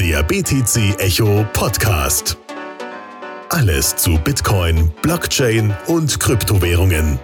[0.00, 2.38] Der BTC Echo Podcast.
[3.50, 7.18] Alles zu Bitcoin, Blockchain und Kryptowährungen.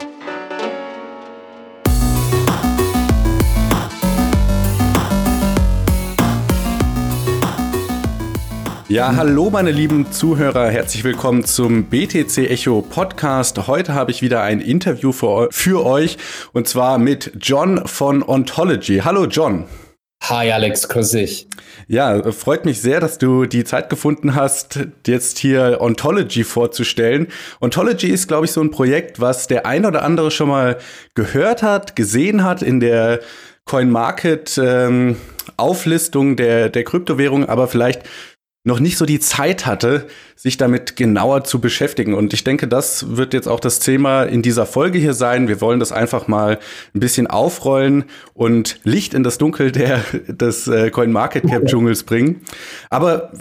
[8.88, 13.68] Ja, hallo meine lieben Zuhörer, herzlich willkommen zum BTC Echo Podcast.
[13.68, 16.18] Heute habe ich wieder ein Interview für, euch
[16.52, 18.98] und zwar mit John von Ontology.
[19.02, 19.64] Hallo John.
[20.28, 21.46] Hi Alex, grüß dich.
[21.86, 27.28] Ja, freut mich sehr, dass du die Zeit gefunden hast, jetzt hier Ontology vorzustellen.
[27.60, 30.78] Ontology ist, glaube ich, so ein Projekt, was der ein oder andere schon mal
[31.14, 33.20] gehört hat, gesehen hat in der
[33.66, 35.16] CoinMarket ähm,
[35.56, 38.02] Auflistung der, der Kryptowährung, aber vielleicht
[38.66, 42.14] noch nicht so die Zeit hatte, sich damit genauer zu beschäftigen.
[42.14, 45.46] Und ich denke, das wird jetzt auch das Thema in dieser Folge hier sein.
[45.46, 46.58] Wir wollen das einfach mal
[46.92, 52.02] ein bisschen aufrollen und Licht in das Dunkel der, des äh, Coin Market Cap Dschungels
[52.02, 52.42] bringen.
[52.90, 53.32] Aber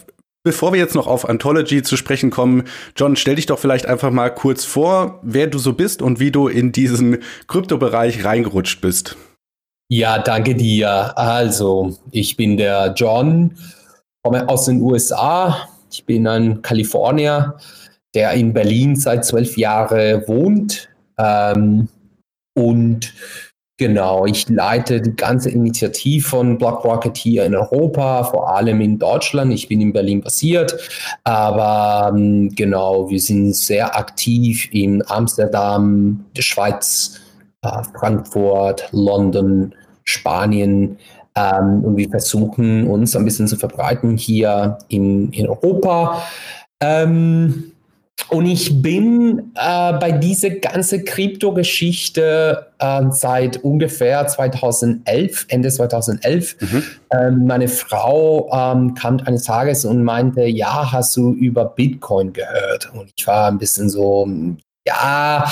[0.43, 4.11] Bevor wir jetzt noch auf Anthology zu sprechen kommen, John, stell dich doch vielleicht einfach
[4.11, 9.17] mal kurz vor, wer du so bist und wie du in diesen Kryptobereich reingerutscht bist.
[9.89, 11.17] Ja, danke dir.
[11.17, 13.57] Also, ich bin der John,
[14.25, 15.69] komme aus den USA.
[15.91, 17.57] Ich bin ein Kalifornier,
[18.15, 20.89] der in Berlin seit zwölf Jahren wohnt.
[21.19, 21.87] Ähm,
[22.57, 23.13] und
[23.77, 29.53] genau, ich leite die ganze Initiative von BlockRocket hier in Europa, vor allem in Deutschland.
[29.53, 30.75] Ich bin in Berlin basiert,
[31.23, 37.21] aber ähm, genau, wir sind sehr aktiv in Amsterdam, der Schweiz,
[37.61, 40.97] äh, Frankfurt, London, Spanien.
[41.35, 46.23] Ähm, und wir versuchen uns ein bisschen zu verbreiten hier in, in Europa.
[46.79, 47.71] Ähm,
[48.29, 56.55] und ich bin äh, bei dieser ganzen Krypto-Geschichte äh, seit ungefähr 2011, Ende 2011.
[56.59, 56.83] Mhm.
[57.11, 62.91] Ähm, meine Frau ähm, kam eines Tages und meinte, ja, hast du über Bitcoin gehört?
[62.93, 64.27] Und ich war ein bisschen so,
[64.87, 65.45] ja,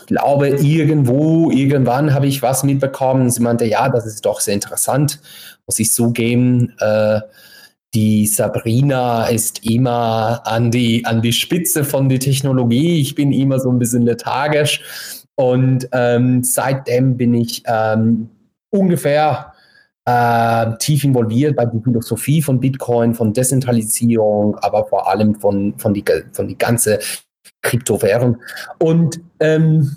[0.00, 3.30] ich glaube, irgendwo, irgendwann habe ich was mitbekommen.
[3.30, 5.20] Sie meinte, ja, das ist doch sehr interessant.
[5.66, 7.20] Muss ich zugeben, äh,
[7.94, 13.00] die Sabrina ist immer an die, an die Spitze von der Technologie.
[13.00, 14.82] Ich bin immer so ein bisschen lethargisch.
[15.34, 18.28] Und ähm, seitdem bin ich ähm,
[18.70, 19.52] ungefähr
[20.04, 25.94] äh, tief involviert bei der Philosophie von Bitcoin, von Dezentralisierung, aber vor allem von, von,
[25.94, 27.00] die, von die ganze
[27.62, 28.38] Kryptowährung.
[28.78, 29.96] Und ähm,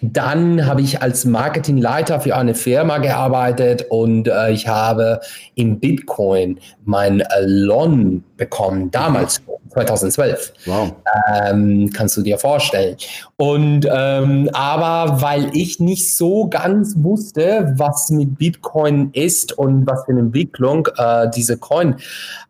[0.00, 5.20] dann habe ich als Marketingleiter für eine Firma gearbeitet und äh, ich habe
[5.56, 10.52] im Bitcoin mein Lon bekommen, damals 2012.
[10.66, 10.92] Wow.
[11.32, 12.96] Ähm, kannst du dir vorstellen.
[13.36, 20.04] Und ähm, aber weil ich nicht so ganz wusste, was mit Bitcoin ist und was
[20.04, 21.96] für eine Entwicklung äh, diese Coin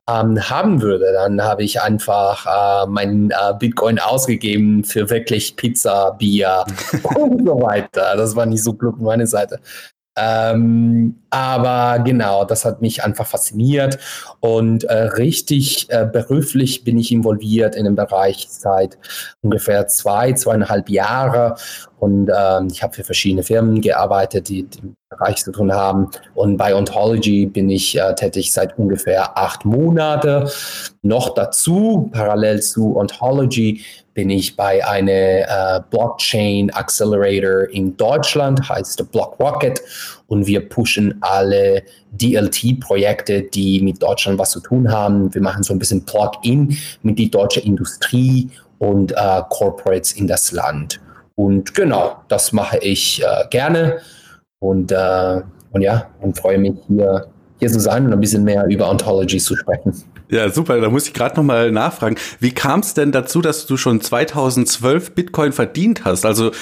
[0.08, 6.16] ähm, haben würde, dann habe ich einfach äh, mein äh, Bitcoin ausgegeben für wirklich Pizza,
[6.18, 6.64] Bier
[7.14, 8.16] und so weiter.
[8.16, 9.60] Das war nicht so klug von meiner Seite.
[10.18, 13.98] Ähm, aber genau, das hat mich einfach fasziniert
[14.40, 18.98] und äh, richtig äh, beruflich bin ich involviert in dem Bereich seit
[19.42, 21.56] ungefähr zwei, zweieinhalb Jahre
[21.98, 26.08] und ähm, ich habe für verschiedene Firmen gearbeitet, die, die im Bereich zu tun haben.
[26.34, 30.50] Und bei Ontology bin ich äh, tätig seit ungefähr acht Monate.
[31.02, 33.82] Noch dazu, parallel zu Ontology,
[34.18, 39.80] bin ich bei einer äh, Blockchain Accelerator in Deutschland, heißt BlockRocket.
[40.26, 45.32] Und wir pushen alle DLT-Projekte, die mit Deutschland was zu tun haben.
[45.32, 50.50] Wir machen so ein bisschen Plug-in mit die deutsche Industrie und äh, Corporates in das
[50.50, 51.00] Land.
[51.36, 53.98] Und genau, das mache ich äh, gerne.
[54.58, 57.28] Und, äh, und ja, und freue mich hier,
[57.60, 59.92] hier zu sein und ein bisschen mehr über Ontology zu sprechen.
[60.30, 60.80] Ja, super.
[60.80, 62.16] Da muss ich gerade noch mal nachfragen.
[62.40, 66.26] Wie kam es denn dazu, dass du schon 2012 Bitcoin verdient hast?
[66.26, 66.52] Also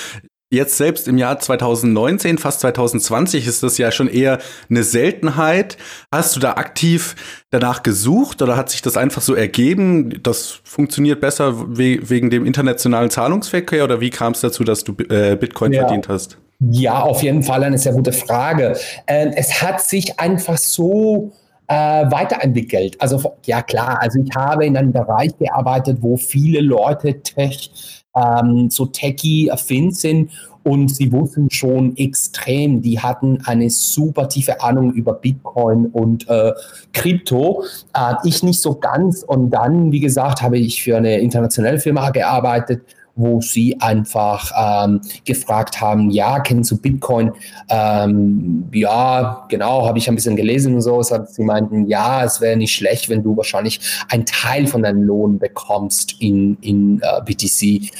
[0.50, 4.38] jetzt selbst im Jahr 2019, fast 2020, ist das ja schon eher
[4.70, 5.76] eine Seltenheit.
[6.12, 7.16] Hast du da aktiv
[7.50, 10.22] danach gesucht oder hat sich das einfach so ergeben?
[10.22, 14.94] Das funktioniert besser we wegen dem internationalen Zahlungsverkehr oder wie kam es dazu, dass du
[15.08, 15.80] äh, Bitcoin ja.
[15.82, 16.38] verdient hast?
[16.60, 18.78] Ja, auf jeden Fall eine sehr gute Frage.
[19.06, 21.32] Ähm, es hat sich einfach so
[21.68, 23.00] äh, weiterentwickelt.
[23.00, 27.70] Also ja klar, also ich habe in einem Bereich gearbeitet, wo viele Leute Tech,
[28.14, 30.30] ähm, so techie-affin sind
[30.62, 36.52] und sie wussten schon extrem, die hatten eine super tiefe Ahnung über Bitcoin und äh,
[36.92, 37.64] Krypto.
[37.94, 42.10] Äh, ich nicht so ganz und dann, wie gesagt, habe ich für eine internationale Firma
[42.10, 42.82] gearbeitet
[43.16, 47.32] wo sie einfach ähm, gefragt haben, ja, kennst du Bitcoin?
[47.68, 51.02] Ähm, ja, genau, habe ich ein bisschen gelesen und so.
[51.02, 53.80] Sie meinten, ja, es wäre nicht schlecht, wenn du wahrscheinlich
[54.10, 57.90] einen Teil von deinem Lohn bekommst in, in uh, äh, BTC.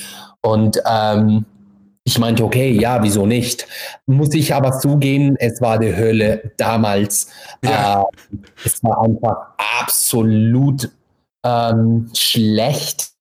[0.43, 1.47] Und ähm,
[2.05, 3.67] ich meinte, okay, ja, wieso nicht?
[4.07, 7.29] Muss ich aber zugeben, es war die Hölle damals.
[7.65, 8.03] Ja.
[8.03, 9.37] Äh, es war einfach
[9.81, 10.89] absolut
[11.43, 13.16] ähm, schlecht,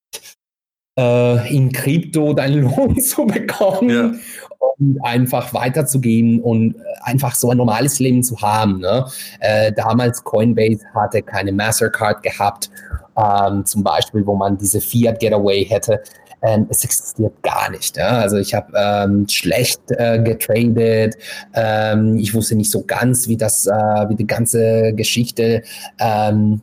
[0.97, 4.11] äh, in Krypto deinen Lohn zu bekommen ja.
[4.77, 8.79] und einfach weiterzugehen und einfach so ein normales Leben zu haben.
[8.79, 9.05] Ne?
[9.39, 12.69] Äh, damals Coinbase hatte keine Mastercard gehabt,
[13.17, 16.01] ähm, zum Beispiel, wo man diese Fiat Getaway hätte
[16.41, 17.97] ähm, es existiert gar nicht.
[17.97, 18.19] Ja?
[18.19, 21.15] Also ich habe ähm, schlecht äh, getradet,
[21.53, 23.71] ähm, ich wusste nicht so ganz, wie das, äh,
[24.09, 25.63] wie die ganze Geschichte
[25.99, 26.61] ähm,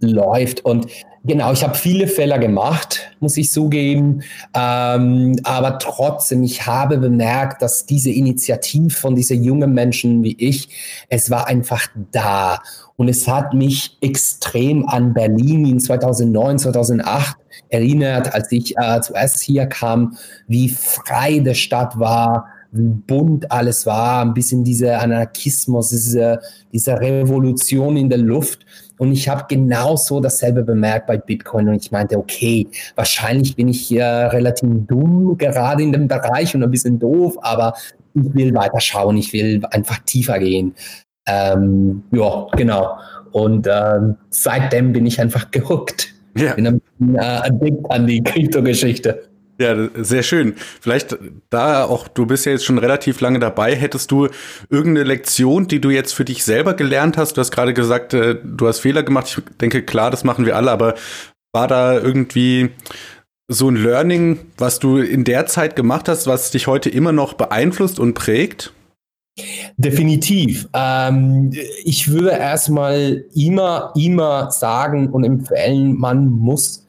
[0.00, 0.86] läuft und
[1.26, 4.20] Genau, ich habe viele Fehler gemacht, muss ich zugeben.
[4.54, 10.68] Ähm, aber trotzdem, ich habe bemerkt, dass diese Initiative von diesen jungen Menschen wie ich,
[11.08, 12.60] es war einfach da.
[12.96, 17.38] Und es hat mich extrem an Berlin in 2009, 2008
[17.70, 23.86] erinnert, als ich äh, zuerst hier kam, wie frei die Stadt war, wie bunt alles
[23.86, 26.40] war, ein bisschen dieser Anarchismus, diese,
[26.70, 28.66] diese Revolution in der Luft.
[29.04, 33.82] Und ich habe genauso dasselbe bemerkt bei Bitcoin und ich meinte, okay, wahrscheinlich bin ich
[33.82, 37.74] hier relativ dumm gerade in dem Bereich und ein bisschen doof, aber
[38.14, 40.74] ich will weiter schauen, ich will einfach tiefer gehen.
[41.26, 42.96] Ähm, ja, genau.
[43.32, 46.14] Und ähm, seitdem bin ich einfach gehuckt.
[46.38, 46.54] Ja.
[46.54, 49.28] Bin ein bisschen äh, an die Kryptogeschichte.
[49.58, 50.54] Ja, sehr schön.
[50.80, 51.16] Vielleicht
[51.50, 54.28] da auch, du bist ja jetzt schon relativ lange dabei, hättest du
[54.68, 57.36] irgendeine Lektion, die du jetzt für dich selber gelernt hast?
[57.36, 59.26] Du hast gerade gesagt, äh, du hast Fehler gemacht.
[59.28, 60.94] Ich denke, klar, das machen wir alle, aber
[61.52, 62.70] war da irgendwie
[63.46, 67.34] so ein Learning, was du in der Zeit gemacht hast, was dich heute immer noch
[67.34, 68.72] beeinflusst und prägt?
[69.76, 70.68] Definitiv.
[70.74, 71.52] Ähm,
[71.84, 76.83] ich würde erstmal immer, immer sagen und empfehlen, man muss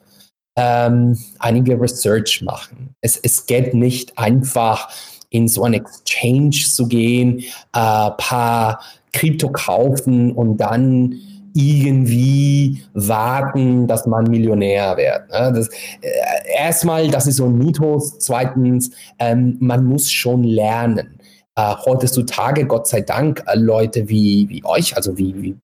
[0.56, 2.96] ähm, einige Research machen.
[3.02, 4.90] Es, es geht nicht einfach
[5.30, 8.80] in so ein Exchange zu gehen, äh, paar
[9.12, 11.16] Krypto kaufen und dann
[11.54, 15.30] irgendwie warten, dass man Millionär wird.
[15.30, 15.54] Ne?
[15.56, 15.70] Das,
[16.02, 16.10] äh,
[16.58, 18.20] erstmal, das ist so ein Mythos.
[18.20, 21.20] Zweitens, ähm, man muss schon lernen
[21.56, 25.58] äh, heutzutage, Gott sei Dank, äh, Leute wie, wie euch, also wie, wie, wie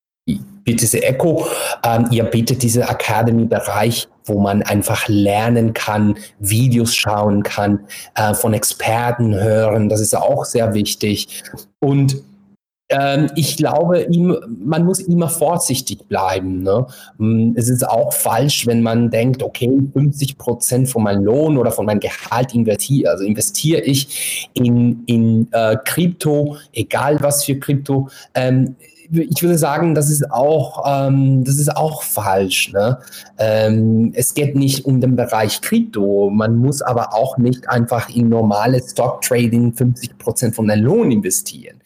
[0.64, 1.46] BTC Echo,
[1.84, 7.80] ähm, ihr bietet diese Academy-Bereich, wo man einfach lernen kann, Videos schauen kann,
[8.16, 9.90] äh, von Experten hören.
[9.90, 11.44] Das ist auch sehr wichtig.
[11.80, 12.22] Und
[12.92, 14.06] ähm, ich glaube,
[14.48, 16.62] man muss immer vorsichtig bleiben.
[16.62, 16.86] Ne?
[17.18, 21.72] Mm, es ist auch falsch, wenn man denkt, okay, 50 Prozent von meinem Lohn oder
[21.72, 28.10] von meinem Gehalt investiere, also investiere ich in, in äh, Krypto, egal was für Krypto.
[28.36, 28.76] Ähm,
[29.12, 32.72] ich würde sagen, das ist auch, ähm, das ist auch falsch.
[32.72, 32.98] Ne?
[33.38, 36.30] Ähm, es geht nicht um den Bereich Krypto.
[36.30, 41.12] Man muss aber auch nicht einfach in normales Stock Trading 50 Prozent von deinem Lohn
[41.12, 41.82] investieren.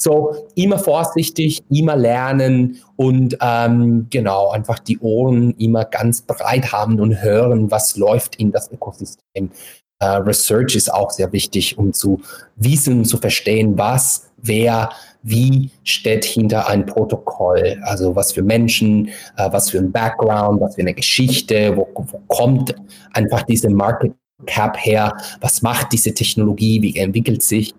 [0.00, 7.00] So, immer vorsichtig, immer lernen und ähm, genau, einfach die Ohren immer ganz breit haben
[7.00, 9.50] und hören, was läuft in das Ökosystem.
[9.98, 12.20] Äh, Research ist auch sehr wichtig, um zu
[12.54, 14.90] wissen, zu verstehen, was, wer,
[15.28, 17.78] wie steht hinter ein Protokoll.
[17.82, 22.18] Also was für Menschen, äh, was für ein Background, was für eine Geschichte, wo, wo
[22.28, 22.74] kommt
[23.12, 24.12] einfach diese Market
[24.46, 27.74] Cap her, was macht diese Technologie, wie entwickelt sich.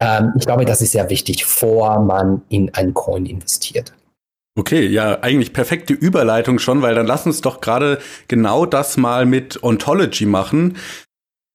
[0.00, 3.92] Ähm, ich glaube, das ist sehr wichtig, vor man in einen Coin investiert.
[4.58, 9.24] Okay, ja, eigentlich perfekte Überleitung schon, weil dann lass uns doch gerade genau das mal
[9.24, 10.76] mit Ontology machen.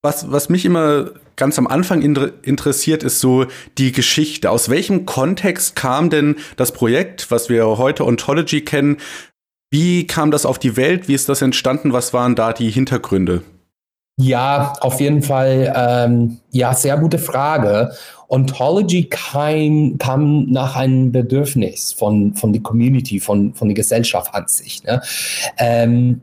[0.08, 3.46] Was, was mich immer ganz am Anfang interessiert, ist so
[3.78, 4.50] die Geschichte.
[4.50, 9.00] Aus welchem Kontext kam denn das Projekt, was wir heute Ontology kennen?
[9.70, 11.10] Wie kam das auf die Welt?
[11.10, 11.92] Wie ist das entstanden?
[11.92, 13.42] Was waren da die Hintergründe?
[14.18, 15.74] Ja, auf jeden Fall.
[15.76, 17.92] Ähm, ja, sehr gute Frage.
[18.30, 24.48] Ontology kam, kam nach einem Bedürfnis von, von der Community, von, von der Gesellschaft an
[24.48, 24.84] sich.
[24.84, 25.02] Ne?
[25.58, 26.22] Ähm,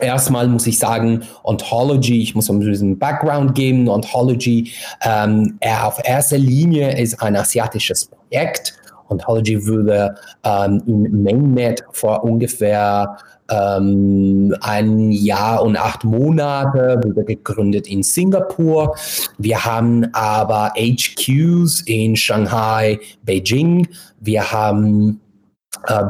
[0.00, 3.88] Erstmal muss ich sagen, Ontology, ich muss ein bisschen Background geben.
[3.88, 8.74] Ontology ähm, auf erster Linie ist ein asiatisches Projekt.
[9.08, 10.14] Ontology wurde
[10.44, 13.18] ähm, in Mainnet vor ungefähr
[13.50, 18.96] ähm, ein Jahr und acht Monate, wurde gegründet in Singapur.
[19.38, 23.88] Wir haben aber HQs in Shanghai, Beijing.
[24.20, 25.20] Wir haben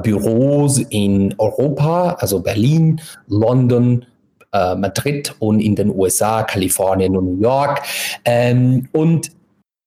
[0.03, 4.07] Büros in Europa, also Berlin, London,
[4.53, 7.83] äh, Madrid und in den USA, Kalifornien und New York.
[8.25, 9.31] Ähm, und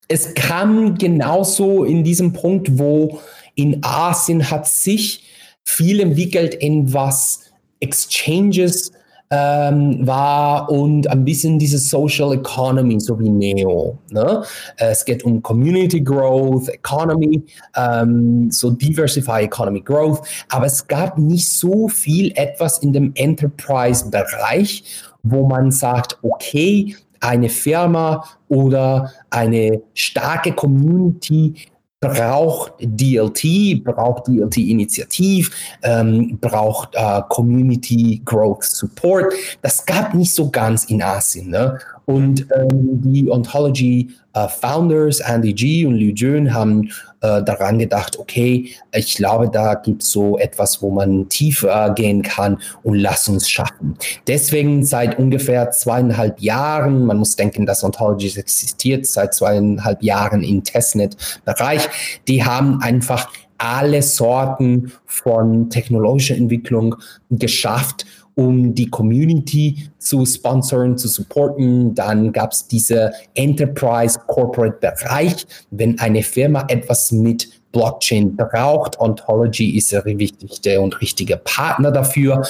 [0.08, 3.20] es kam genauso in diesem Punkt, wo
[3.56, 5.24] in Asien hat sich
[5.66, 8.92] viel entwickelt in was Exchanges
[9.34, 13.98] ähm, war und ein bisschen diese Social Economy, so wie Neo.
[14.12, 14.44] Ne?
[14.78, 17.44] Es geht um Community Growth, Economy,
[17.76, 24.84] ähm, so Diversify Economy Growth, aber es gab nicht so viel etwas in dem Enterprise-Bereich,
[25.24, 31.56] wo man sagt, okay, eine Firma oder eine starke Community
[32.04, 35.52] braucht DLT, braucht DLT Initiativ,
[35.84, 39.34] ähm, braucht äh, Community Growth Support.
[39.62, 41.50] Das gab nicht so ganz in Asien.
[41.50, 41.80] Ne?
[42.06, 46.90] Und ähm, die Ontology äh, Founders, Andy G und Liu Jun, haben
[47.22, 52.22] äh, daran gedacht, okay, ich glaube, da gibt es so etwas, wo man tiefer gehen
[52.22, 53.96] kann und lass uns schaffen.
[54.28, 60.64] Deswegen seit ungefähr zweieinhalb Jahren, man muss denken, dass Ontology existiert seit zweieinhalb Jahren im
[60.64, 61.88] Testnet-Bereich,
[62.28, 66.96] die haben einfach alle Sorten von technologischer Entwicklung
[67.30, 71.94] geschafft um die Community zu sponsern, zu supporten.
[71.94, 75.46] Dann gab es diese Enterprise Corporate Bereich.
[75.72, 82.44] Wenn eine Firma etwas mit Blockchain braucht, Ontology ist der wichtigste und richtige Partner dafür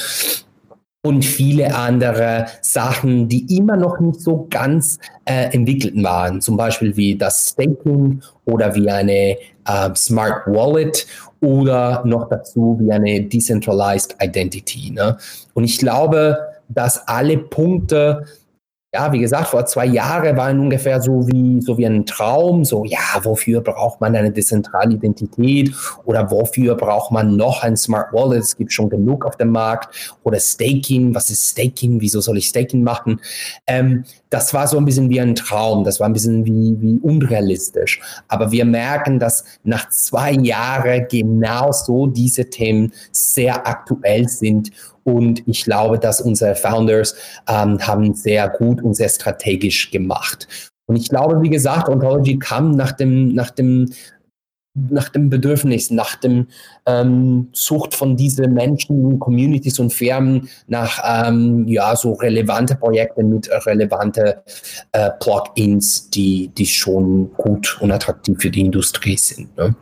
[1.05, 6.95] und viele andere Sachen, die immer noch nicht so ganz äh, entwickelt waren, zum Beispiel
[6.95, 11.05] wie das Staking oder wie eine äh, Smart Wallet
[11.43, 14.91] oder noch dazu wie eine Decentralized Identity.
[14.91, 15.17] Ne?
[15.53, 16.37] Und ich glaube,
[16.69, 18.25] dass alle Punkte
[18.93, 22.85] ja, wie gesagt, vor zwei Jahren waren ungefähr so wie, so wie ein Traum, so,
[22.85, 25.73] ja, wofür braucht man eine dezentrale Identität
[26.05, 28.43] oder wofür braucht man noch ein Smart Wallet?
[28.43, 32.01] Es gibt schon genug auf dem Markt oder Staking, was ist Staking?
[32.01, 33.19] Wieso soll ich Staking machen?
[33.65, 36.99] Ähm, das war so ein bisschen wie ein Traum, das war ein bisschen wie, wie
[36.99, 37.99] unrealistisch.
[38.27, 44.69] Aber wir merken, dass nach zwei Jahren genau so diese Themen sehr aktuell sind
[45.03, 47.15] und ich glaube, dass unsere Founders
[47.47, 50.47] ähm, haben sehr gut und sehr strategisch gemacht.
[50.85, 53.89] Und ich glaube, wie gesagt, Ontology kam nach dem, nach dem,
[54.75, 56.47] nach dem Bedürfnis, nach dem
[56.85, 63.49] ähm, Sucht von diesen Menschen, Communities und Firmen nach ähm, ja, so relevante Projekte mit
[63.65, 64.43] relevante
[64.91, 69.55] äh, Plugins, die, die schon gut und attraktiv für die Industrie sind.
[69.57, 69.75] Ne?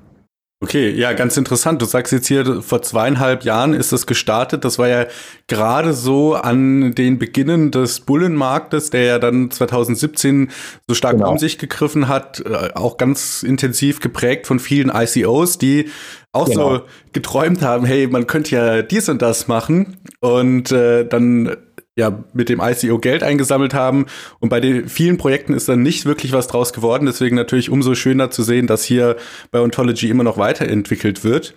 [0.64, 1.82] Okay, ja, ganz interessant.
[1.82, 4.64] Du sagst jetzt hier, vor zweieinhalb Jahren ist das gestartet.
[4.64, 5.08] Das war ja
[5.48, 10.52] gerade so an den Beginnen des Bullenmarktes, der ja dann 2017
[10.88, 11.32] so stark genau.
[11.32, 15.90] um sich gegriffen hat, äh, auch ganz intensiv geprägt von vielen ICOs, die
[16.32, 16.76] auch genau.
[16.76, 19.98] so geträumt haben, hey, man könnte ja dies und das machen.
[20.20, 21.58] Und äh, dann
[21.98, 24.06] ja mit dem ICO Geld eingesammelt haben.
[24.40, 27.06] Und bei den vielen Projekten ist dann nicht wirklich was draus geworden.
[27.06, 29.18] Deswegen natürlich umso schöner zu sehen, dass hier
[29.52, 31.54] bei Ontology immer noch weiterentwickelt wird.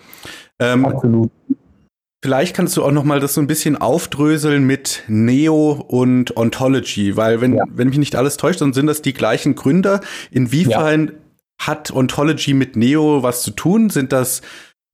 [0.59, 1.31] Ähm, Absolut.
[2.25, 7.19] Vielleicht kannst du auch noch mal das so ein bisschen aufdröseln mit Neo und Ontology,
[7.19, 7.65] weil wenn, ja.
[7.69, 10.01] wenn mich nicht alles täuscht, dann sind das die gleichen Gründer.
[10.31, 11.13] Inwiefern ja.
[11.67, 13.91] hat Ontology mit Neo was zu tun?
[13.91, 14.41] Sind das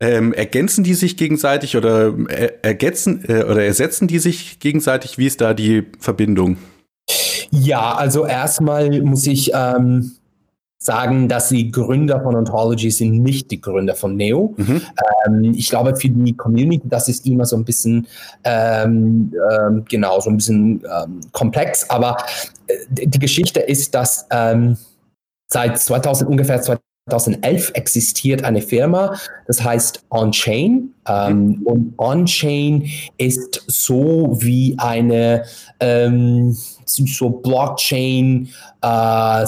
[0.00, 5.18] ähm, ergänzen die sich gegenseitig oder äh, ergänzen äh, oder ersetzen die sich gegenseitig?
[5.18, 6.56] Wie ist da die Verbindung?
[7.50, 10.12] Ja, also erstmal muss ich ähm,
[10.82, 14.54] sagen, dass die Gründer von Ontology sind nicht die Gründer von Neo.
[14.56, 14.80] Mhm.
[15.26, 18.06] Ähm, ich glaube, für die Community, das ist immer so ein bisschen,
[18.44, 21.88] ähm, ähm, genau, so ein bisschen ähm, komplex.
[21.90, 22.16] Aber
[22.66, 24.78] äh, die Geschichte ist, dass ähm,
[25.48, 26.79] seit 2000, ungefähr 2000,
[27.10, 30.94] 2011 existiert eine Firma, das heißt On-Chain.
[31.08, 31.62] Ähm, mhm.
[31.64, 32.88] Und On-Chain
[33.18, 35.44] ist so wie eine
[35.80, 38.48] ähm, so Blockchain
[38.82, 39.46] äh.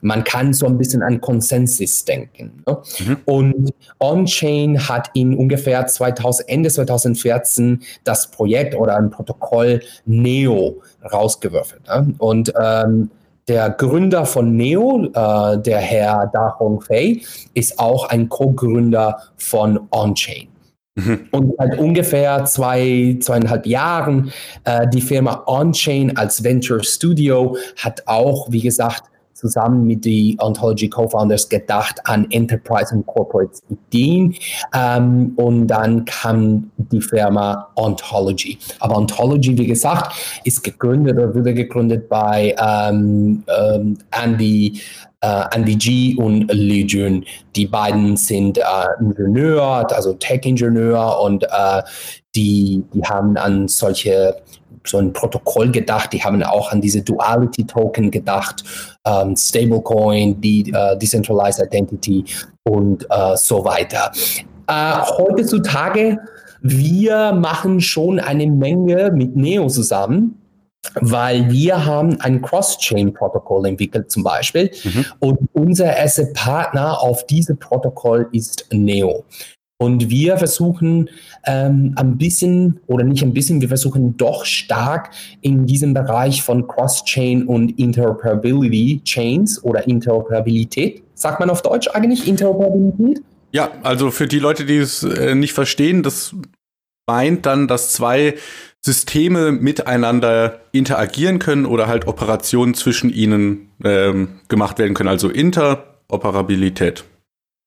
[0.00, 2.62] Man kann so ein bisschen an Konsensus denken.
[2.66, 2.78] Ne?
[3.06, 3.16] Mhm.
[3.24, 11.86] Und On-Chain hat in ungefähr 2000, Ende 2014 das Projekt oder ein Protokoll Neo rausgewürfelt.
[11.86, 12.14] Ne?
[12.18, 13.10] Und ähm,
[13.48, 17.20] der Gründer von Neo, äh, der Herr Da Hong Fei,
[17.54, 20.48] ist auch ein Co-Gründer von OnChain.
[20.94, 21.28] Mhm.
[21.30, 24.30] Und seit ungefähr zwei, zweieinhalb Jahren
[24.64, 29.04] äh, die Firma OnChain als Venture Studio hat auch, wie gesagt,
[29.42, 34.34] zusammen mit den Ontology Co-Founders gedacht an Enterprise und Corporate Ideen.
[34.74, 38.58] Ähm, und dann kam die Firma Ontology.
[38.78, 44.80] Aber Ontology, wie gesagt, ist gegründet oder wurde gegründet bei ähm, ähm, Andy
[45.22, 47.24] äh, Andy G und Li Jun.
[47.56, 48.62] Die beiden sind äh,
[49.00, 51.82] Ingenieur, also Tech-Ingenieur und äh,
[52.34, 54.36] die, die haben an solche
[54.84, 58.64] so ein Protokoll gedacht, die haben auch an diese Duality-Token gedacht,
[59.06, 62.24] ähm, Stablecoin, die uh, Decentralized Identity
[62.64, 64.12] und uh, so weiter.
[64.70, 66.18] Uh, heutzutage,
[66.60, 70.38] wir machen schon eine Menge mit Neo zusammen
[71.00, 75.04] weil wir haben ein Cross-Chain-Protokoll entwickelt zum Beispiel mhm.
[75.20, 79.24] und unser erster Partner auf diesem Protokoll ist Neo.
[79.78, 81.10] Und wir versuchen
[81.44, 85.10] ähm, ein bisschen, oder nicht ein bisschen, wir versuchen doch stark
[85.40, 92.28] in diesem Bereich von Cross-Chain und Interoperability Chains oder Interoperabilität, sagt man auf Deutsch eigentlich,
[92.28, 93.22] Interoperabilität?
[93.50, 96.34] Ja, also für die Leute, die es äh, nicht verstehen, das
[97.06, 98.36] meint dann, dass zwei
[98.80, 107.04] Systeme miteinander interagieren können oder halt Operationen zwischen ihnen ähm, gemacht werden können, also Interoperabilität.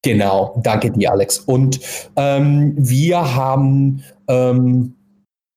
[0.05, 1.39] Genau, danke dir, Alex.
[1.39, 1.79] Und
[2.15, 4.93] ähm, wir haben ähm,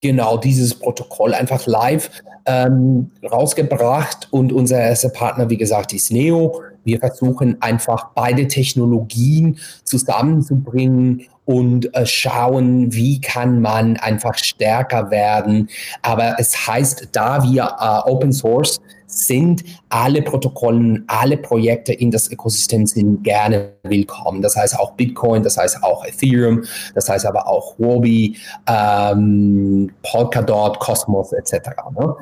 [0.00, 2.11] genau dieses Protokoll einfach live
[2.47, 6.62] ähm, rausgebracht und unser erster Partner, wie gesagt, ist Neo.
[6.83, 15.69] Wir versuchen einfach beide Technologien zusammenzubringen und äh, schauen, wie kann man einfach stärker werden.
[16.00, 22.30] Aber es heißt, da wir äh, Open Source sind, alle Protokollen, alle Projekte in das
[22.30, 24.42] Ökosystem sind gerne willkommen.
[24.42, 28.36] Das heißt auch Bitcoin, das heißt auch Ethereum, das heißt aber auch Huobi,
[28.66, 31.70] ähm, Polkadot, Cosmos etc.
[31.98, 32.14] Ne?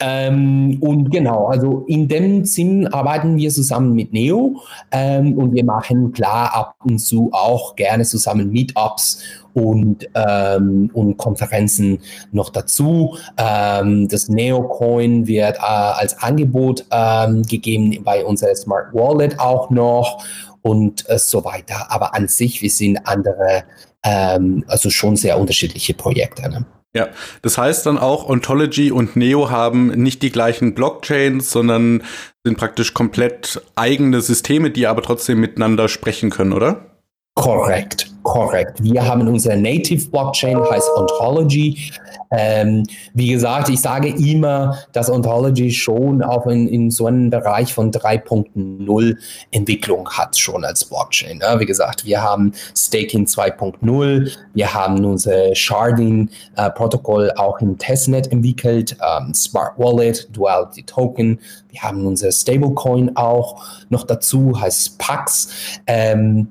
[0.00, 4.56] Ähm, und genau, also in dem Sinn arbeiten wir zusammen mit Neo
[4.90, 9.22] ähm, und wir machen klar ab und zu auch gerne zusammen Meetups
[9.54, 12.00] und, ähm, und Konferenzen
[12.32, 13.16] noch dazu.
[13.36, 20.24] Ähm, das Neocoin wird äh, als Angebot ähm, gegeben bei unserer Smart Wallet auch noch
[20.62, 21.90] und äh, so weiter.
[21.90, 23.64] Aber an sich, wir sind andere,
[24.02, 26.48] ähm, also schon sehr unterschiedliche Projekte.
[26.48, 26.64] Ne?
[26.94, 27.08] Ja,
[27.40, 32.02] das heißt dann auch, Ontology und Neo haben nicht die gleichen Blockchains, sondern
[32.44, 36.86] sind praktisch komplett eigene Systeme, die aber trotzdem miteinander sprechen können, oder?
[37.34, 38.82] Korrekt, korrekt.
[38.82, 41.92] Wir haben unsere Native Blockchain, heißt Ontology.
[42.30, 47.74] Ähm, wie gesagt, ich sage immer, dass Ontology schon auch in, in so einem Bereich
[47.74, 49.16] von 3.0
[49.50, 51.40] Entwicklung hat, schon als Blockchain.
[51.42, 58.32] Ja, wie gesagt, wir haben Staking 2.0, wir haben unser Sharding-Protokoll äh, auch im Testnet
[58.32, 65.48] entwickelt, ähm, Smart Wallet, Duality Token, wir haben unser Stablecoin auch noch dazu, heißt Pax.
[65.86, 66.48] Ähm,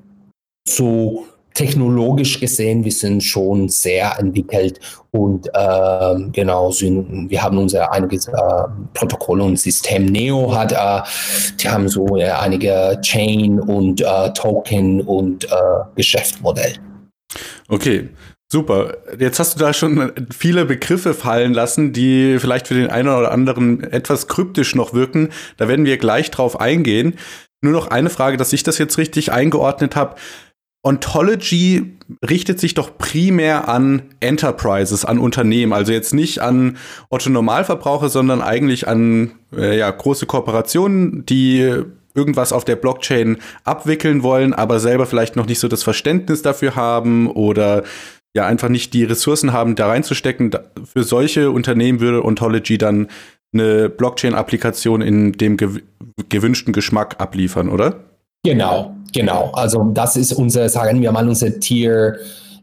[0.64, 7.92] so technologisch gesehen, wir sind schon sehr entwickelt und äh, genau, sind, wir haben unser
[7.92, 8.32] einiges äh,
[8.94, 11.08] Protokoll und System Neo hat, äh,
[11.60, 15.48] die haben so äh, einige Chain und äh, Token und äh,
[15.94, 16.74] Geschäftsmodell.
[17.68, 18.08] Okay.
[18.52, 18.98] Super.
[19.18, 23.32] Jetzt hast du da schon viele Begriffe fallen lassen, die vielleicht für den einen oder
[23.32, 25.30] anderen etwas kryptisch noch wirken.
[25.56, 27.14] Da werden wir gleich drauf eingehen.
[27.62, 30.16] Nur noch eine Frage, dass ich das jetzt richtig eingeordnet habe.
[30.84, 31.96] Ontology
[32.28, 36.76] richtet sich doch primär an Enterprises, an Unternehmen, also jetzt nicht an
[37.08, 44.22] Otto Normalverbraucher, sondern eigentlich an äh, ja, große Kooperationen, die irgendwas auf der Blockchain abwickeln
[44.22, 47.84] wollen, aber selber vielleicht noch nicht so das Verständnis dafür haben oder
[48.34, 50.50] ja einfach nicht die Ressourcen haben, da reinzustecken.
[50.84, 53.08] Für solche Unternehmen würde Ontology dann
[53.54, 55.56] eine Blockchain-Applikation in dem
[56.28, 58.11] gewünschten Geschmack abliefern, oder?
[58.44, 59.52] Genau, genau.
[59.52, 62.18] Also das ist unser, sagen wir mal, unser Tier,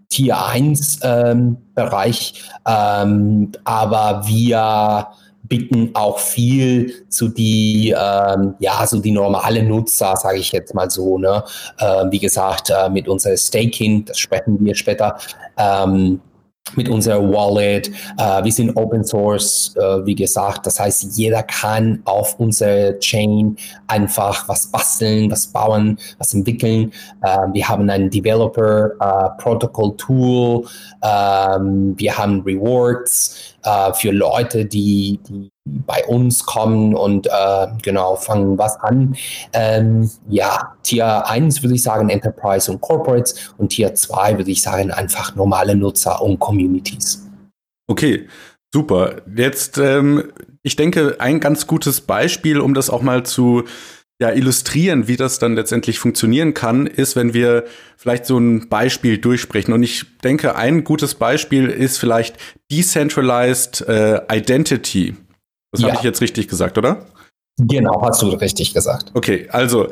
[0.09, 2.43] Tier 1 ähm, Bereich.
[2.67, 5.07] Ähm, aber wir
[5.43, 10.89] bieten auch viel zu die, ähm, ja, so die normale Nutzer, sage ich jetzt mal
[10.89, 11.17] so.
[11.17, 11.43] Ne?
[11.77, 15.17] Äh, wie gesagt, äh, mit unserer Staking, das sprechen wir später,
[15.57, 16.19] ähm,
[16.75, 17.89] mit unserer Wallet.
[18.17, 20.65] Äh, wir sind Open Source, äh, wie gesagt.
[20.65, 26.91] Das heißt, jeder kann auf unserer Chain einfach was basteln, was bauen, was entwickeln.
[27.21, 30.65] Äh, wir haben ein Developer äh, Protocol Tool.
[31.01, 33.55] Ähm, wir haben Rewards
[33.95, 35.51] für Leute, die, die
[35.86, 39.15] bei uns kommen und äh, genau fangen was an.
[39.53, 44.62] Ähm, ja, Tier 1 würde ich sagen Enterprise und Corporates und Tier 2 würde ich
[44.62, 47.25] sagen einfach normale Nutzer und Communities.
[47.88, 48.27] Okay,
[48.73, 49.21] super.
[49.36, 50.32] Jetzt, ähm,
[50.63, 53.63] ich denke, ein ganz gutes Beispiel, um das auch mal zu
[54.21, 57.63] ja, illustrieren, wie das dann letztendlich funktionieren kann, ist, wenn wir
[57.95, 59.73] vielleicht so ein Beispiel durchsprechen.
[59.73, 62.36] Und ich denke, ein gutes Beispiel ist vielleicht
[62.69, 65.15] Decentralized äh, Identity.
[65.71, 65.88] Das ja.
[65.88, 67.05] habe ich jetzt richtig gesagt, oder?
[67.58, 69.12] Genau, hast du richtig gesagt.
[69.13, 69.89] Okay, also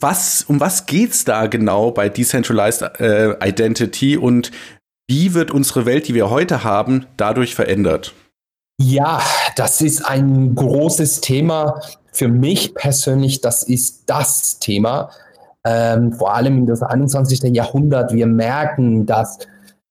[0.00, 4.50] was, um was geht's da genau bei Decentralized äh, Identity und
[5.08, 8.14] wie wird unsere Welt, die wir heute haben, dadurch verändert?
[8.80, 9.22] Ja,
[9.56, 11.80] das ist ein großes Thema.
[12.12, 15.10] Für mich persönlich, das ist das Thema.
[15.64, 17.54] Ähm, vor allem in das 21.
[17.54, 18.12] Jahrhundert.
[18.12, 19.38] Wir merken, dass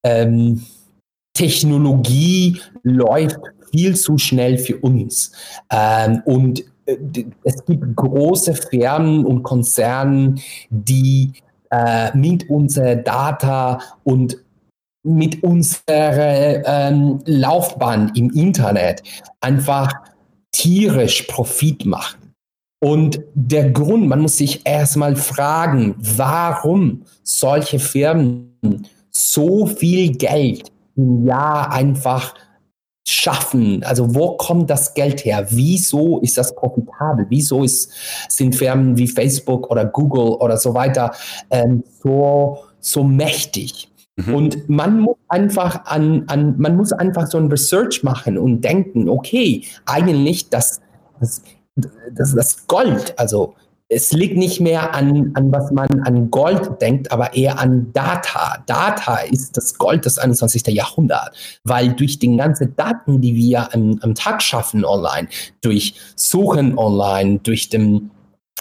[0.03, 0.65] ähm,
[1.33, 3.39] Technologie läuft
[3.73, 5.31] viel zu schnell für uns.
[5.71, 6.97] Ähm, und äh,
[7.43, 10.35] es gibt große Firmen und Konzerne,
[10.69, 11.33] die
[11.71, 14.37] äh, mit unserer Data und
[15.05, 19.03] mit unserer ähm, Laufbahn im Internet
[19.41, 19.91] einfach
[20.51, 22.33] tierisch Profit machen.
[22.79, 31.25] Und der Grund, man muss sich erstmal fragen, warum solche Firmen so viel Geld im
[31.25, 32.35] Jahr einfach
[33.05, 33.83] schaffen?
[33.83, 35.45] Also wo kommt das Geld her?
[35.49, 37.25] Wieso ist das profitabel?
[37.29, 37.91] Wieso ist,
[38.29, 41.11] sind Firmen wie Facebook oder Google oder so weiter
[41.49, 43.89] ähm, so, so mächtig?
[44.15, 44.35] Mhm.
[44.35, 49.09] Und man muss einfach an, an, man muss einfach so ein Research machen und denken,
[49.09, 50.81] okay, eigentlich das,
[51.19, 51.41] das,
[52.11, 53.55] das, das Gold, also
[53.93, 58.63] es liegt nicht mehr an, an, was man an Gold denkt, aber eher an Data.
[58.65, 60.67] Data ist das Gold des 21.
[60.67, 65.27] Jahrhunderts, weil durch die ganzen Daten, die wir am, am Tag schaffen online,
[65.61, 68.11] durch Suchen online, durch den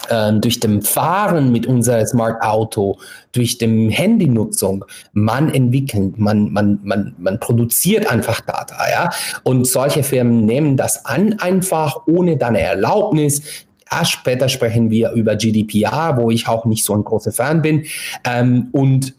[0.09, 2.97] ähm, durch dem Fahren mit unserem Smart Auto,
[3.31, 9.09] durch dem Handynutzung, man entwickelt, man, man, man, man produziert einfach Data, ja.
[9.43, 13.43] Und solche Firmen nehmen das an, einfach ohne deine Erlaubnis.
[13.91, 17.85] Ja, später sprechen wir über GDPR, wo ich auch nicht so ein großer Fan bin.
[18.25, 19.13] Ähm, und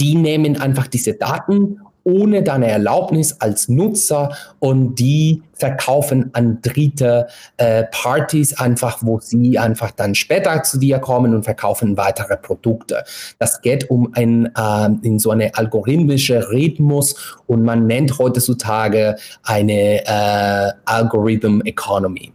[0.00, 7.28] die nehmen einfach diese Daten ohne deine Erlaubnis als Nutzer und die verkaufen an dritte
[7.56, 13.04] äh, Partys einfach, wo sie einfach dann später zu dir kommen und verkaufen weitere Produkte.
[13.38, 20.04] Das geht um ein äh, in so eine algorithmische Rhythmus und man nennt heutzutage eine
[20.04, 22.32] äh, Algorithm Economy.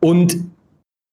[0.00, 0.36] Und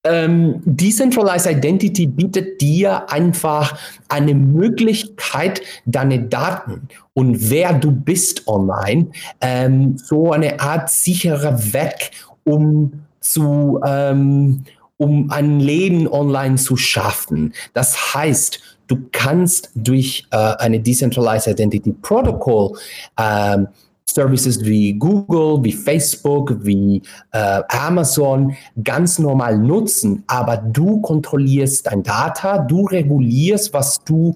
[0.06, 9.08] ähm, Decentralized Identity bietet dir einfach eine Möglichkeit, deine Daten und wer du bist online,
[9.41, 12.12] ähm, so eine Art sicherer Weg,
[12.44, 14.63] um zu, ähm,
[14.98, 17.54] um ein Leben online zu schaffen.
[17.74, 22.78] Das heißt, du kannst durch äh, eine Decentralized Identity Protocol
[23.20, 23.68] ähm,
[24.10, 32.04] Services wie Google, wie Facebook, wie äh, Amazon ganz normal nutzen, aber du kontrollierst dein
[32.04, 34.36] Data, du regulierst, was du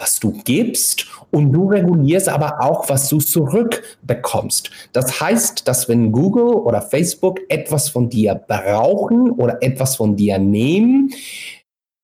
[0.00, 4.70] was du gibst und du regulierst aber auch, was du zurückbekommst.
[4.92, 10.38] Das heißt, dass wenn Google oder Facebook etwas von dir brauchen oder etwas von dir
[10.38, 11.12] nehmen,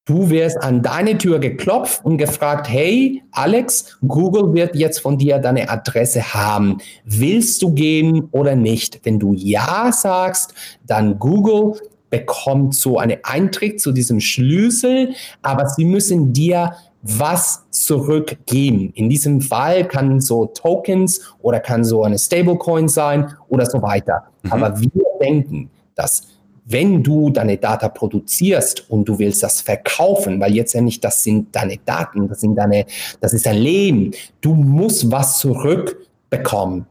[0.07, 5.39] Du wirst an deine Tür geklopft und gefragt, hey Alex, Google wird jetzt von dir
[5.39, 6.79] deine Adresse haben.
[7.05, 9.01] Willst du gehen oder nicht?
[9.03, 10.55] Wenn du ja sagst,
[10.87, 11.75] dann Google
[12.09, 18.93] bekommt so eine Eintritt zu diesem Schlüssel, aber sie müssen dir was zurückgeben.
[18.95, 24.23] In diesem Fall kann so Tokens oder kann so eine Stablecoin sein oder so weiter.
[24.43, 24.53] Mhm.
[24.53, 26.23] Aber wir denken, dass
[26.67, 31.23] wenn du deine Data produzierst und du willst das verkaufen, weil jetzt ja nicht, das
[31.23, 32.87] sind deine Daten, das sind deine,
[33.21, 34.11] das ist dein Leben.
[34.41, 36.87] Du musst was zurückbekommen.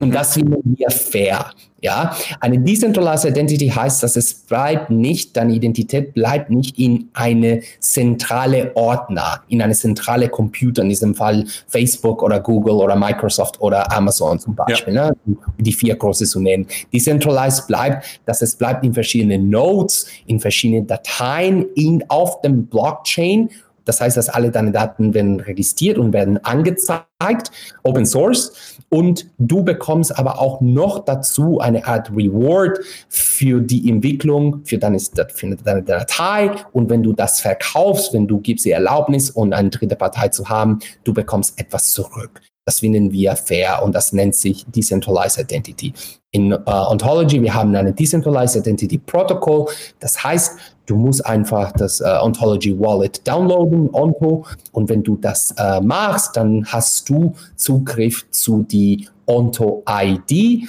[0.00, 1.52] Und das finden wir fair.
[1.82, 7.62] Ja, eine Decentralized Identity heißt, dass es bleibt nicht, deine Identität bleibt nicht in eine
[7.78, 13.90] zentrale Ordner, in eine zentrale Computer, in diesem Fall Facebook oder Google oder Microsoft oder
[13.92, 15.08] Amazon zum Beispiel, ja.
[15.08, 15.16] ne?
[15.58, 16.66] die vier große zu nennen.
[16.92, 23.48] Decentralized bleibt, dass es bleibt in verschiedenen Nodes, in verschiedenen Dateien in, auf dem Blockchain
[23.84, 27.50] das heißt, dass alle deine Daten werden registriert und werden angezeigt,
[27.82, 28.52] Open Source.
[28.88, 34.98] Und du bekommst aber auch noch dazu eine Art Reward für die Entwicklung, für deine,
[34.98, 36.50] für deine Datei.
[36.72, 40.48] Und wenn du das verkaufst, wenn du gibst die Erlaubnis und eine dritte Partei zu
[40.48, 42.40] haben, du bekommst etwas zurück.
[42.70, 45.92] Das finden wir fair und das nennt sich Decentralized Identity.
[46.30, 49.66] In uh, Ontology, wir haben eine Decentralized Identity Protocol.
[49.98, 50.56] Das heißt,
[50.86, 54.44] du musst einfach das uh, Ontology Wallet downloaden, Onto.
[54.70, 60.68] Und wenn du das uh, machst, dann hast du Zugriff zu die Onto ID.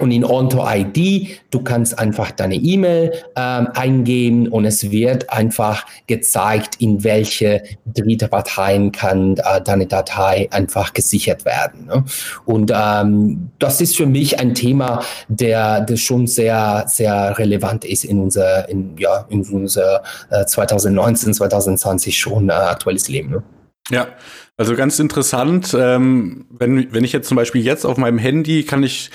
[0.00, 5.84] Und in Onto ID, du kannst einfach deine E-Mail ähm, eingeben und es wird einfach
[6.06, 11.86] gezeigt, in welche dritte Parteien kann äh, deine Datei einfach gesichert werden.
[11.86, 12.04] Ne?
[12.46, 18.04] Und ähm, das ist für mich ein Thema, der, der schon sehr, sehr relevant ist
[18.04, 23.30] in unser, in, ja, in unser äh, 2019, 2020 schon äh, aktuelles Leben.
[23.30, 23.42] Ne?
[23.90, 24.08] Ja,
[24.56, 25.76] also ganz interessant.
[25.78, 29.10] Ähm, wenn, wenn ich jetzt zum Beispiel jetzt auf meinem Handy kann ich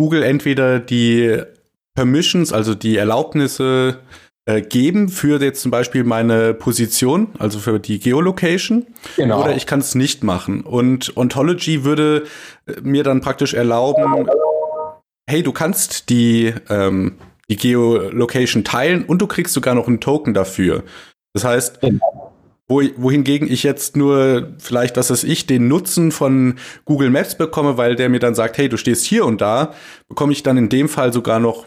[0.00, 1.42] Google entweder die
[1.94, 3.98] Permissions, also die Erlaubnisse
[4.46, 8.86] äh, geben für jetzt zum Beispiel meine Position, also für die Geolocation,
[9.16, 9.42] genau.
[9.42, 10.62] oder ich kann es nicht machen.
[10.62, 12.24] Und Ontology würde
[12.66, 14.26] äh, mir dann praktisch erlauben,
[15.28, 17.18] hey, du kannst die, ähm,
[17.50, 20.82] die Geolocation teilen und du kriegst sogar noch einen Token dafür.
[21.34, 22.29] Das heißt, genau
[22.70, 26.54] wo, wohingegen ich jetzt nur vielleicht, was weiß ich, den Nutzen von
[26.84, 29.72] Google Maps bekomme, weil der mir dann sagt, hey, du stehst hier und da,
[30.08, 31.66] bekomme ich dann in dem Fall sogar noch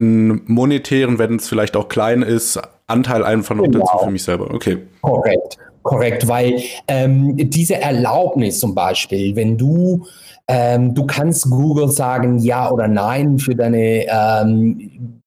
[0.00, 3.80] einen monetären, wenn es vielleicht auch klein ist, Anteil einfach noch genau.
[3.80, 4.52] dazu für mich selber.
[4.54, 4.78] Okay.
[5.02, 10.06] Korrekt, korrekt, weil ähm, diese Erlaubnis zum Beispiel, wenn du
[10.50, 15.20] ähm, du kannst Google sagen ja oder nein für deine ähm,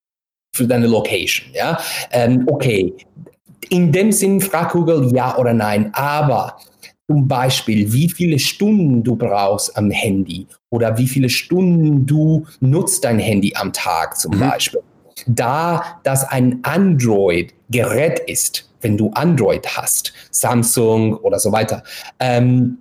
[0.53, 1.77] für deine Location, ja.
[2.11, 2.93] Ähm, okay,
[3.69, 5.91] in dem Sinn fragt Google ja oder nein.
[5.93, 6.57] Aber
[7.07, 13.03] zum Beispiel, wie viele Stunden du brauchst am Handy oder wie viele Stunden du nutzt
[13.03, 14.39] dein Handy am Tag zum mhm.
[14.39, 14.81] Beispiel.
[15.27, 21.83] Da das ein Android-Gerät ist, wenn du Android hast, Samsung oder so weiter,
[22.19, 22.77] ähm,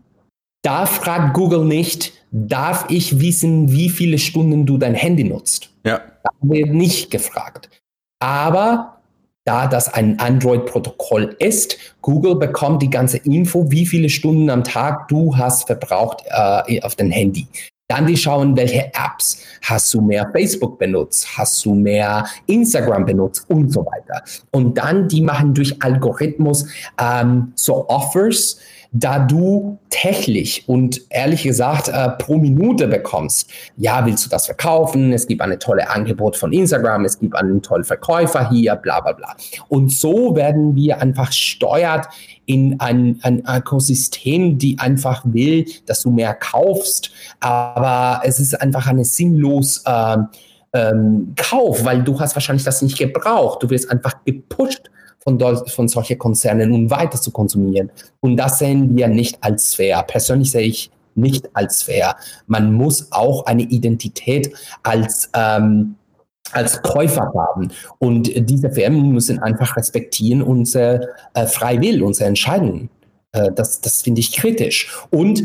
[0.63, 5.71] da fragt Google nicht, darf ich wissen, wie viele Stunden du dein Handy nutzt?
[5.85, 6.01] Ja.
[6.23, 7.69] Da wird nicht gefragt.
[8.21, 9.00] Aber
[9.51, 15.09] da das ein Android-Protokoll ist, Google bekommt die ganze Info, wie viele Stunden am Tag
[15.09, 17.49] du hast verbraucht äh, auf dem Handy.
[17.89, 23.45] Dann die schauen, welche Apps hast du mehr Facebook benutzt, hast du mehr Instagram benutzt
[23.49, 24.23] und so weiter.
[24.53, 26.67] Und dann die machen durch Algorithmus
[27.03, 28.61] ähm, so Offers,
[28.93, 33.51] da du täglich und ehrlich gesagt äh, pro Minute bekommst.
[33.77, 35.13] Ja, willst du das verkaufen?
[35.13, 39.13] Es gibt eine tolle Angebot von Instagram, es gibt einen tollen Verkäufer hier, bla bla
[39.13, 39.37] bla.
[39.69, 42.09] Und so werden wir einfach steuert
[42.47, 48.89] in ein, ein Ökosystem, die einfach will, dass du mehr kaufst, aber es ist einfach
[48.89, 50.17] eine sinnlos äh,
[50.73, 53.63] ähm, Kauf, weil du hast wahrscheinlich das nicht gebraucht.
[53.63, 54.91] Du wirst einfach gepusht
[55.23, 57.91] von, von solchen Konzernen, um weiter zu konsumieren.
[58.21, 60.03] Und das sehen wir nicht als fair.
[60.03, 62.17] Persönlich sehe ich nicht als fair.
[62.47, 64.53] Man muss auch eine Identität
[64.83, 65.97] als ähm,
[66.53, 67.71] als Käufer haben.
[67.99, 71.01] Und diese Firmen müssen einfach respektieren unser
[71.35, 72.91] äh, Freiwill, unsere Entscheidungen.
[73.33, 74.93] Äh, das, das finde ich kritisch.
[75.11, 75.45] Und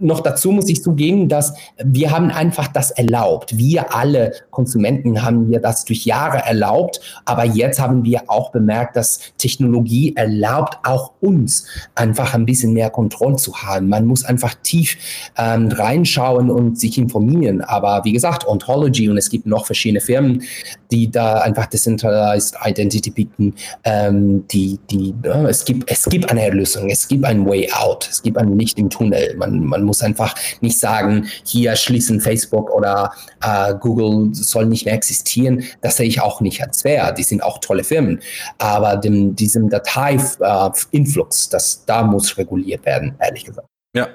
[0.00, 3.56] noch dazu muss ich zugeben, dass wir haben einfach das erlaubt.
[3.56, 8.96] Wir alle Konsumenten haben wir das durch Jahre erlaubt, aber jetzt haben wir auch bemerkt,
[8.96, 13.88] dass Technologie erlaubt auch uns einfach ein bisschen mehr Kontrolle zu haben.
[13.88, 14.96] Man muss einfach tief
[15.36, 17.60] ähm, reinschauen und sich informieren.
[17.60, 20.42] Aber wie gesagt, Ontology und es gibt noch verschiedene Firmen,
[20.90, 23.54] die da einfach Decentralized Identity bieten.
[23.84, 28.08] Ähm, die, die, äh, es gibt, es gibt eine Lösung, es gibt ein Way Out,
[28.10, 29.34] es gibt ein Licht im Tunnel.
[29.36, 33.12] Man, man muss einfach nicht sagen, hier schließen Facebook oder
[33.42, 35.64] äh, Google soll nicht mehr existieren.
[35.80, 37.12] Das sehe ich auch nicht als fair.
[37.12, 38.20] Die sind auch tolle Firmen.
[38.58, 43.68] Aber dem, diesem Datei-Influx, äh, da muss reguliert werden, ehrlich gesagt.
[43.96, 44.08] Ja.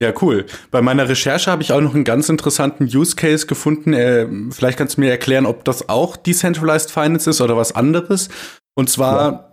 [0.00, 0.46] Ja, cool.
[0.70, 3.94] Bei meiner Recherche habe ich auch noch einen ganz interessanten Use Case gefunden.
[3.94, 8.28] Äh, vielleicht kannst du mir erklären, ob das auch Decentralized Finance ist oder was anderes.
[8.76, 9.47] Und zwar ja.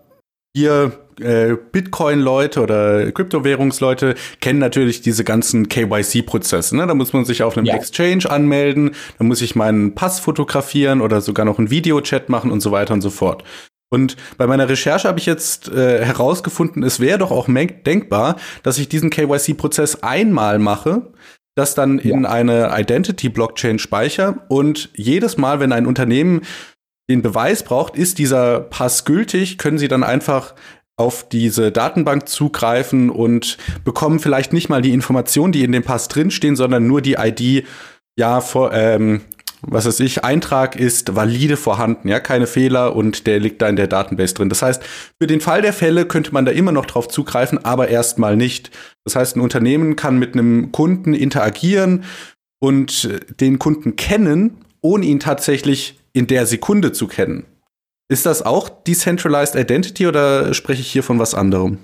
[0.56, 6.78] Hier äh, Bitcoin-Leute oder Kryptowährungsleute kennen natürlich diese ganzen KYC-Prozesse.
[6.78, 6.88] Ne?
[6.88, 7.76] Da muss man sich auf einem ja.
[7.76, 12.62] Exchange anmelden, da muss ich meinen Pass fotografieren oder sogar noch einen Videochat machen und
[12.62, 13.44] so weiter und so fort.
[13.90, 18.78] Und bei meiner Recherche habe ich jetzt äh, herausgefunden, es wäre doch auch denkbar, dass
[18.78, 21.14] ich diesen KYC-Prozess einmal mache,
[21.56, 22.14] das dann ja.
[22.14, 26.42] in eine Identity-Blockchain speichere und jedes Mal, wenn ein Unternehmen
[27.10, 30.54] den Beweis braucht, ist dieser Pass gültig, können sie dann einfach
[30.98, 36.08] auf diese Datenbank zugreifen und bekommen vielleicht nicht mal die Informationen, die in dem Pass
[36.08, 37.66] drinstehen, sondern nur die ID,
[38.18, 39.22] ja, vor, ähm,
[39.62, 43.76] was weiß ich, Eintrag ist valide vorhanden, ja, keine Fehler und der liegt da in
[43.76, 44.50] der Datenbase drin.
[44.50, 44.84] Das heißt,
[45.20, 48.72] für den Fall der Fälle könnte man da immer noch drauf zugreifen, aber erstmal nicht.
[49.04, 52.06] Das heißt, ein Unternehmen kann mit einem Kunden interagieren
[52.60, 53.10] und
[53.42, 57.46] den Kunden kennen, ohne ihn tatsächlich in der Sekunde zu kennen.
[58.08, 61.80] Ist das auch Decentralized Identity oder spreche ich hier von was anderem?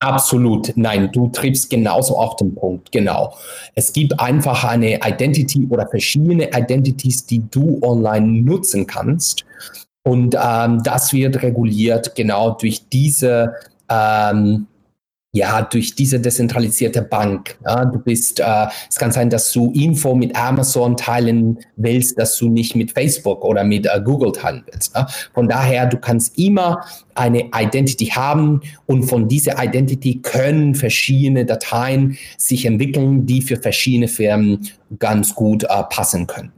[0.00, 3.36] Absolut, nein, du triffst genauso auf den Punkt, genau.
[3.74, 9.44] Es gibt einfach eine Identity oder verschiedene Identities, die du online nutzen kannst.
[10.02, 13.54] Und ähm, das wird reguliert genau durch diese
[13.88, 14.66] ähm,
[15.34, 17.58] ja, durch diese dezentralisierte Bank.
[17.66, 22.38] Ja, du bist, äh, es kann sein, dass du Info mit Amazon teilen willst, dass
[22.38, 24.94] du nicht mit Facebook oder mit äh, Google teilen willst.
[24.94, 25.08] Ja?
[25.34, 26.84] Von daher, du kannst immer
[27.16, 34.06] eine Identity haben und von dieser Identity können verschiedene Dateien sich entwickeln, die für verschiedene
[34.06, 34.68] Firmen
[35.00, 36.52] ganz gut äh, passen können.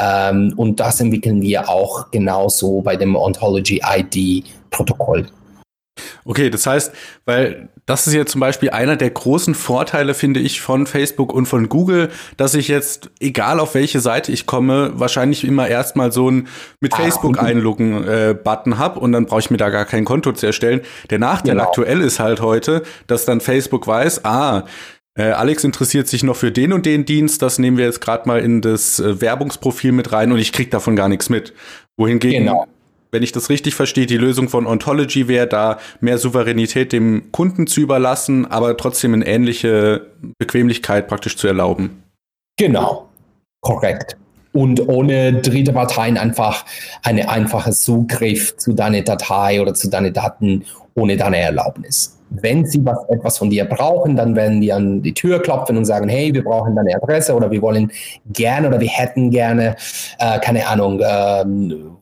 [0.00, 5.28] Ähm, und das entwickeln wir auch genauso bei dem Ontology ID Protokoll.
[6.24, 6.92] Okay, das heißt,
[7.24, 11.46] weil das ist ja zum Beispiel einer der großen Vorteile, finde ich, von Facebook und
[11.46, 16.30] von Google, dass ich jetzt, egal auf welche Seite ich komme, wahrscheinlich immer erstmal so
[16.30, 16.48] ein
[16.80, 20.04] mit ah, Facebook einloggen äh, Button habe und dann brauche ich mir da gar kein
[20.04, 20.82] Konto zu erstellen.
[21.10, 21.64] Der Nachteil genau.
[21.64, 24.64] aktuell ist halt heute, dass dann Facebook weiß, ah,
[25.14, 28.28] äh, Alex interessiert sich noch für den und den Dienst, das nehmen wir jetzt gerade
[28.28, 31.54] mal in das äh, Werbungsprofil mit rein und ich krieg davon gar nichts mit.
[31.96, 32.66] Wohingegen genau
[33.10, 37.66] wenn ich das richtig verstehe, die Lösung von Ontology wäre, da mehr Souveränität dem Kunden
[37.66, 40.06] zu überlassen, aber trotzdem eine ähnliche
[40.38, 42.02] Bequemlichkeit praktisch zu erlauben.
[42.56, 43.08] Genau,
[43.60, 44.16] korrekt.
[44.52, 46.64] Und ohne dritte Parteien einfach
[47.02, 52.18] eine einfache Zugriff zu deiner Datei oder zu deinen Daten ohne deine Erlaubnis.
[52.30, 55.84] Wenn sie was, etwas von dir brauchen, dann werden die an die Tür klopfen und
[55.84, 57.90] sagen, hey, wir brauchen deine Adresse oder wir wollen
[58.32, 59.76] gerne oder wir hätten gerne,
[60.18, 61.98] äh, keine Ahnung, ähm, äh,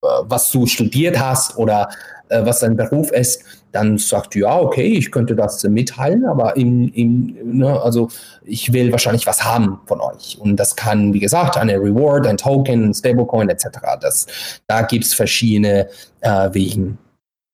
[0.00, 1.88] was du studiert hast oder
[2.28, 6.56] äh, was dein Beruf ist, dann sagst du, ja, okay, ich könnte das mitteilen, aber
[6.56, 8.08] im, im, ne, also
[8.44, 10.38] ich will wahrscheinlich was haben von euch.
[10.40, 13.66] Und das kann, wie gesagt, eine Reward, ein Token, ein Stablecoin etc.
[14.00, 14.26] Das,
[14.66, 15.88] da gibt es verschiedene
[16.20, 16.98] äh, Wegen.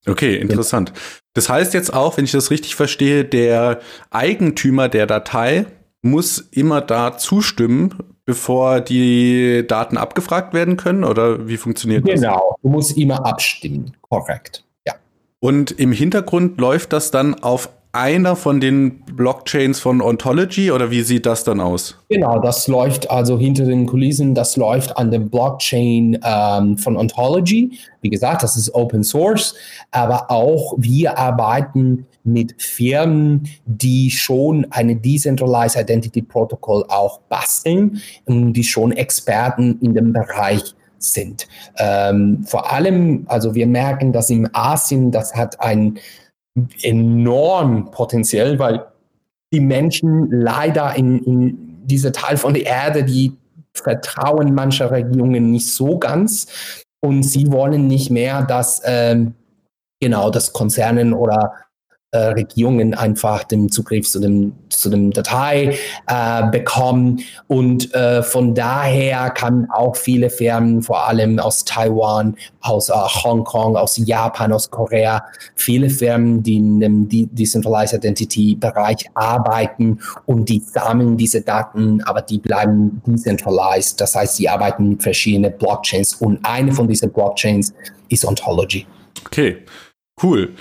[0.09, 0.93] Okay, interessant.
[1.35, 3.81] Das heißt jetzt auch, wenn ich das richtig verstehe, der
[4.11, 5.67] Eigentümer der Datei
[6.01, 11.05] muss immer da zustimmen, bevor die Daten abgefragt werden können?
[11.05, 12.12] Oder wie funktioniert genau.
[12.12, 12.21] das?
[12.21, 13.93] Genau, du musst immer abstimmen.
[14.03, 14.65] Korrekt.
[14.87, 14.95] Ja.
[15.41, 21.01] Und im Hintergrund läuft das dann auf einer von den Blockchains von Ontology oder wie
[21.01, 21.97] sieht das dann aus?
[22.11, 27.79] Genau, das läuft also hinter den Kulissen, das läuft an der Blockchain ähm, von Ontology.
[28.03, 29.55] Wie gesagt, das ist Open Source,
[29.93, 38.53] aber auch wir arbeiten mit Firmen, die schon eine Decentralized Identity Protocol auch basteln und
[38.53, 41.47] die schon Experten in dem Bereich sind.
[41.79, 45.99] Ähm, vor allem, also wir merken, dass in Asien, das hat ein
[46.83, 48.87] enorm potenziell, weil
[49.53, 53.33] die Menschen leider in, in diese Teil von der Erde, die
[53.75, 56.47] vertrauen mancher Regierungen nicht so ganz
[57.01, 59.35] und sie wollen nicht mehr, dass ähm,
[60.01, 61.53] genau das Konzernen oder
[62.12, 67.21] äh, Regierungen einfach den Zugriff zu dem, zu dem Datei äh, bekommen.
[67.49, 73.77] Und äh, von daher kann auch viele Firmen, vor allem aus Taiwan, aus äh, Hongkong,
[73.77, 75.25] aus Japan, aus Korea,
[75.57, 82.23] viele Firmen, die in dem Decentralized Identity Bereich arbeiten und die sammeln diese Daten, aber
[82.23, 84.01] die bleiben decentralized.
[84.01, 87.75] Das heißt, sie arbeiten mit verschiedenen Blockchains und eine von diesen Blockchains
[88.09, 88.87] ist Ontology.
[89.27, 89.64] Okay,
[90.23, 90.55] cool.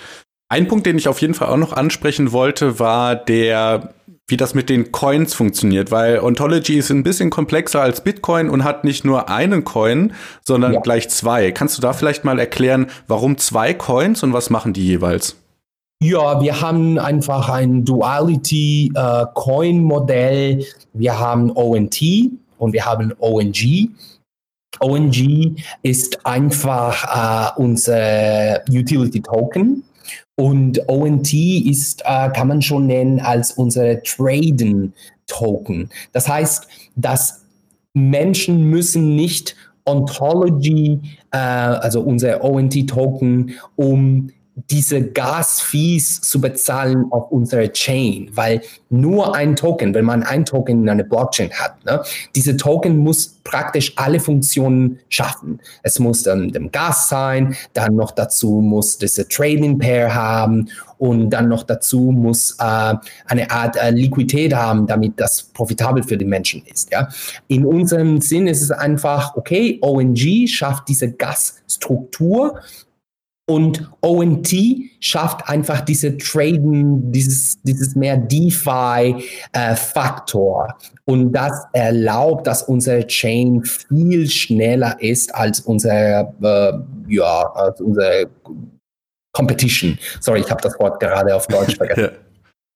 [0.47, 3.95] Ein Punkt, den ich auf jeden Fall auch noch ansprechen wollte, war der,
[4.27, 8.63] wie das mit den Coins funktioniert, weil Ontology ist ein bisschen komplexer als Bitcoin und
[8.63, 10.81] hat nicht nur einen Coin, sondern ja.
[10.81, 11.51] gleich zwei.
[11.51, 15.36] Kannst du da vielleicht mal erklären, warum zwei Coins und was machen die jeweils?
[16.03, 20.60] Ja, wir haben einfach ein Duality-Coin-Modell.
[20.60, 21.99] Äh, wir haben ONT
[22.60, 23.89] und wir haben ONG.
[24.79, 29.85] ONG ist einfach äh, unser Utility Token.
[30.36, 34.93] Und ONT ist, äh, kann man schon nennen als unsere Traden
[35.28, 35.89] Token.
[36.12, 37.45] Das heißt, dass
[37.93, 41.00] Menschen müssen nicht Ontology,
[41.32, 49.35] äh, also unser ONT Token, um diese Gas-Fees zu bezahlen auf unserer Chain, weil nur
[49.35, 52.01] ein Token, wenn man ein Token in einer Blockchain hat, ne,
[52.35, 55.59] diese Token muss praktisch alle Funktionen schaffen.
[55.83, 61.31] Es muss dann dem Gas sein, dann noch dazu muss diese Trading Pair haben und
[61.31, 62.93] dann noch dazu muss äh,
[63.25, 66.91] eine Art äh, Liquidität haben, damit das profitabel für die Menschen ist.
[66.91, 67.09] Ja?
[67.47, 72.61] In unserem Sinn ist es einfach, okay, ONG schafft diese Gasstruktur
[73.47, 74.55] und ONT
[74.99, 79.23] schafft einfach diese Traden, dieses, dieses mehr DeFi-Faktor.
[80.67, 80.73] Äh,
[81.05, 86.73] und das erlaubt, dass unsere Chain viel schneller ist als unser, äh,
[87.08, 88.25] ja, als unser
[89.31, 90.00] Competition.
[90.21, 92.25] Sorry, ich habe das Wort gerade auf Deutsch vergessen.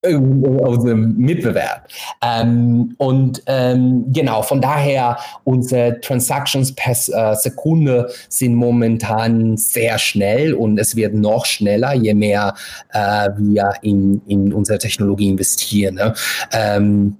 [0.02, 1.86] Aus dem Mitbewerb.
[2.22, 10.54] Ähm, und ähm, genau, von daher, unsere Transactions per äh, Sekunde sind momentan sehr schnell
[10.54, 12.54] und es wird noch schneller, je mehr
[12.92, 15.96] äh, wir in, in unsere Technologie investieren.
[15.96, 16.14] Ne?
[16.52, 17.16] Ähm,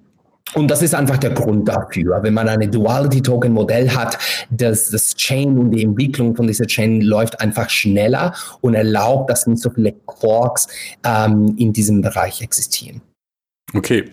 [0.55, 2.23] und das ist einfach der Grund dafür.
[2.23, 4.19] Wenn man eine Duality-Token-Modell hat,
[4.51, 9.47] das, das Chain und die Entwicklung von dieser Chain läuft einfach schneller und erlaubt, dass
[9.47, 10.67] nicht so viele Quarks
[11.05, 13.01] ähm, in diesem Bereich existieren.
[13.75, 14.05] Okay.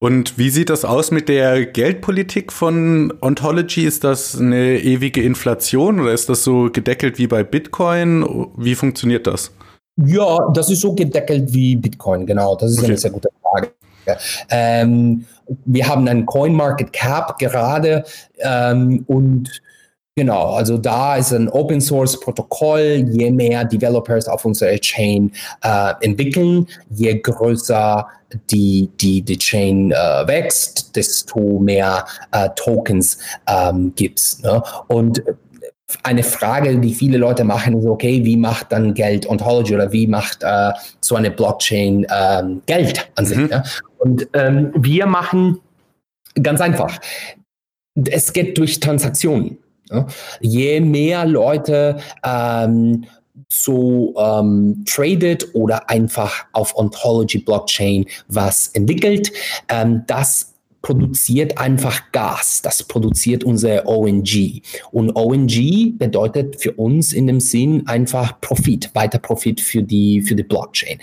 [0.00, 3.86] Und wie sieht das aus mit der Geldpolitik von Ontology?
[3.86, 8.48] Ist das eine ewige Inflation oder ist das so gedeckelt wie bei Bitcoin?
[8.56, 9.50] Wie funktioniert das?
[10.04, 12.56] Ja, das ist so gedeckelt wie Bitcoin, genau.
[12.56, 12.88] Das ist okay.
[12.88, 13.70] eine sehr gute Frage.
[14.50, 15.24] Ähm,
[15.64, 18.04] wir haben einen Coin Market Cap gerade
[18.38, 19.62] ähm, und
[20.16, 23.04] Genau, also da ist ein Open Source Protokoll.
[23.10, 25.32] Je mehr Developers auf unserer Chain
[25.64, 28.06] äh, entwickeln, je größer
[28.48, 29.94] die, die, die Chain äh,
[30.26, 33.18] wächst, desto mehr äh, Tokens
[33.48, 34.40] ähm, gibt es.
[34.40, 34.62] Ne?
[34.86, 35.20] Und
[36.02, 40.06] eine Frage, die viele Leute machen, ist, okay, wie macht dann Geld Ontology oder wie
[40.06, 43.38] macht äh, so eine Blockchain ähm, Geld an sich?
[43.38, 43.46] Mhm.
[43.46, 43.64] Ne?
[44.04, 45.60] Und ähm, wir machen
[46.34, 47.00] ganz einfach.
[48.04, 49.56] Es geht durch Transaktionen.
[49.90, 50.06] Ja?
[50.40, 53.06] Je mehr Leute ähm,
[53.48, 59.32] so ähm, tradet oder einfach auf Ontology Blockchain was entwickelt,
[59.70, 60.53] ähm, das
[60.84, 62.60] produziert einfach Gas.
[62.62, 64.60] Das produziert unser ONG.
[64.92, 70.34] Und ONG bedeutet für uns in dem Sinn einfach Profit, weiter Profit für die, für
[70.34, 70.98] die Blockchain.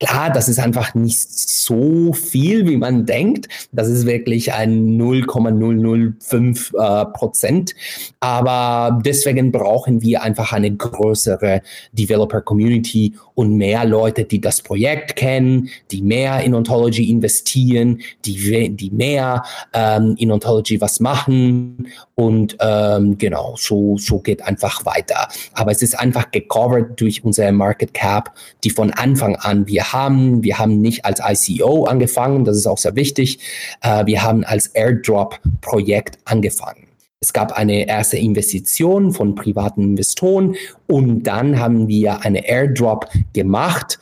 [0.00, 3.48] Klar, das ist einfach nicht so viel, wie man denkt.
[3.72, 7.74] Das ist wirklich ein 0,005 äh, Prozent.
[8.20, 11.60] Aber deswegen brauchen wir einfach eine größere
[11.92, 18.70] Developer Community und mehr Leute, die das Projekt kennen, die mehr in Ontology investieren, die,
[18.74, 19.42] die mehr mehr
[19.72, 25.28] ähm, in Ontology was machen und ähm, genau, so, so geht einfach weiter.
[25.54, 28.34] Aber es ist einfach gecovert durch unsere Market Cap,
[28.64, 30.42] die von Anfang an wir haben.
[30.42, 33.38] Wir haben nicht als ICO angefangen, das ist auch sehr wichtig.
[33.82, 36.86] Äh, wir haben als Airdrop-Projekt angefangen.
[37.22, 40.56] Es gab eine erste Investition von privaten Investoren
[40.86, 43.98] und dann haben wir eine Airdrop gemacht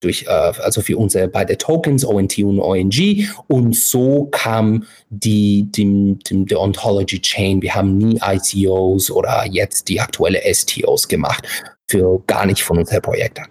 [0.00, 3.28] durch, äh, also für unsere beide Tokens, ONT und ONG.
[3.46, 7.62] Und so kam die, die, die, die Ontology Chain.
[7.62, 11.46] Wir haben nie ICOs oder jetzt die aktuelle STOs gemacht.
[11.90, 13.44] Für gar nicht von unseren Projekten.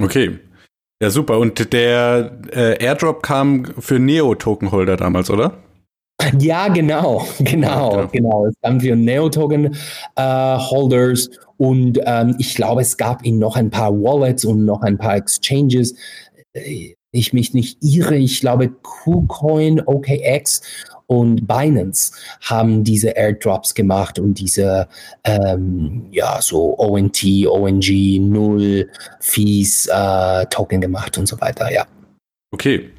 [0.00, 0.38] Okay.
[1.00, 1.38] Ja, super.
[1.38, 5.62] Und der äh, Airdrop kam für Neo-Token-Holder damals, oder?
[6.38, 8.08] Ja, genau, genau, genau.
[8.08, 8.46] genau.
[8.46, 13.92] Es kam für Neo-Token-Holders äh, und ähm, ich glaube, es gab in noch ein paar
[13.92, 15.94] Wallets und noch ein paar Exchanges.
[16.52, 20.60] Äh, ich mich nicht irre, ich glaube, KuCoin, OKX
[21.06, 22.12] und Binance
[22.42, 24.88] haben diese Airdrops gemacht und diese
[25.24, 28.90] ähm, ja so ONT, ONG, Null,
[29.20, 31.86] Fees äh, Token gemacht und so weiter, ja.
[32.52, 32.90] Okay.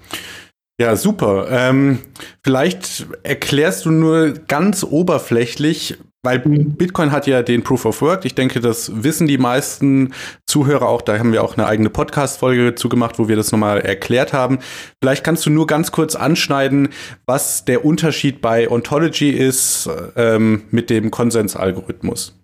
[0.80, 1.48] Ja, super.
[1.52, 2.00] Ähm,
[2.42, 8.24] vielleicht erklärst du nur ganz oberflächlich, weil Bitcoin hat ja den Proof of Work.
[8.24, 10.14] Ich denke, das wissen die meisten
[10.48, 11.02] Zuhörer auch.
[11.02, 14.60] Da haben wir auch eine eigene Podcast-Folge zugemacht, wo wir das nochmal erklärt haben.
[15.04, 16.90] Vielleicht kannst du nur ganz kurz anschneiden,
[17.26, 22.40] was der Unterschied bei Ontology ist ähm, mit dem Konsensalgorithmus.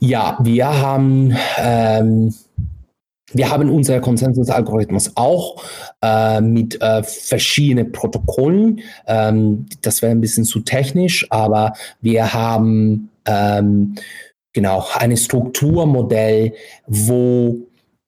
[0.00, 2.34] Ja, wir haben ähm
[3.34, 5.62] wir haben unser Konsensusalgorithmus auch
[6.02, 8.80] äh, mit äh, verschiedenen Protokollen.
[9.06, 13.96] Ähm, das wäre ein bisschen zu technisch, aber wir haben ähm,
[14.52, 16.54] genau ein Strukturmodell,
[16.86, 17.66] wo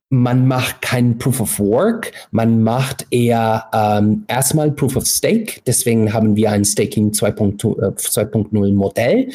[0.08, 5.60] man macht kein Proof of Work, man macht eher ähm, erstmal Proof of Stake.
[5.66, 9.28] Deswegen haben wir ein Staking 2.0 äh, Modell.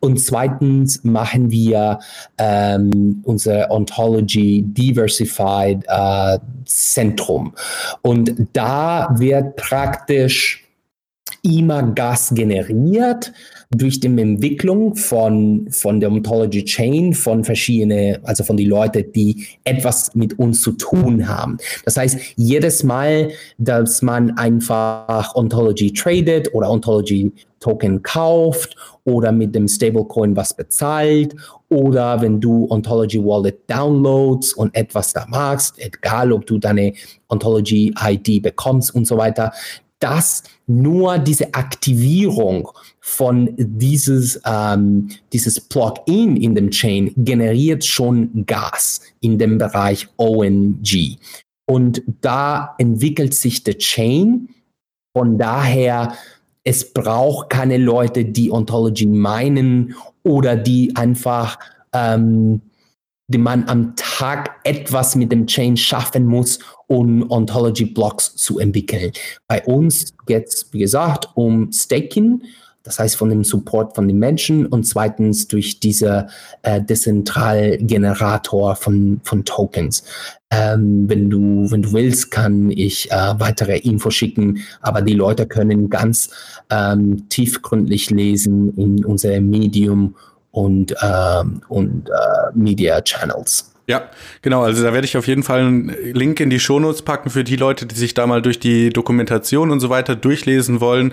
[0.00, 2.00] Und zweitens machen wir
[2.38, 7.54] ähm, unser Ontology Diversified äh, Zentrum.
[8.02, 10.64] Und da wird praktisch
[11.42, 13.32] immer Gas generiert
[13.70, 19.46] durch die Entwicklung von, von der Ontology Chain, von verschiedenen, also von den Leuten, die
[19.64, 21.58] etwas mit uns zu tun haben.
[21.84, 29.54] Das heißt, jedes Mal, dass man einfach Ontology tradet oder Ontology Token kauft oder mit
[29.54, 31.34] dem Stablecoin was bezahlt
[31.68, 36.92] oder wenn du Ontology Wallet downloads und etwas da machst, egal ob du deine
[37.28, 39.52] Ontology ID bekommst und so weiter,
[39.98, 42.68] dass nur diese Aktivierung
[43.00, 51.16] von dieses, ähm, dieses Plugin in dem Chain generiert schon Gas in dem Bereich ONG.
[51.66, 54.48] Und da entwickelt sich der Chain.
[55.16, 56.14] Von daher,
[56.62, 61.58] es braucht keine Leute, die Ontology meinen oder die einfach
[61.92, 62.60] ähm,
[63.28, 69.12] die man am Tag etwas mit dem Chain schaffen muss, um Ontology-Blocks zu entwickeln.
[69.48, 72.42] Bei uns geht es, wie gesagt, um Staking,
[72.84, 76.28] das heißt von dem Support von den Menschen und zweitens durch diese
[76.62, 80.04] äh, Dezentralgenerator von, von Tokens.
[80.52, 85.48] Ähm, wenn du, wenn du willst, kann ich äh, weitere Info schicken, aber die Leute
[85.48, 86.30] können ganz
[86.70, 90.14] ähm, tiefgründlich lesen in unserem Medium
[90.56, 92.12] und, ähm, und äh,
[92.54, 93.74] Media Channels.
[93.86, 94.08] Ja,
[94.40, 94.62] genau.
[94.62, 97.56] Also da werde ich auf jeden Fall einen Link in die Shownotes packen für die
[97.56, 101.12] Leute, die sich da mal durch die Dokumentation und so weiter durchlesen wollen,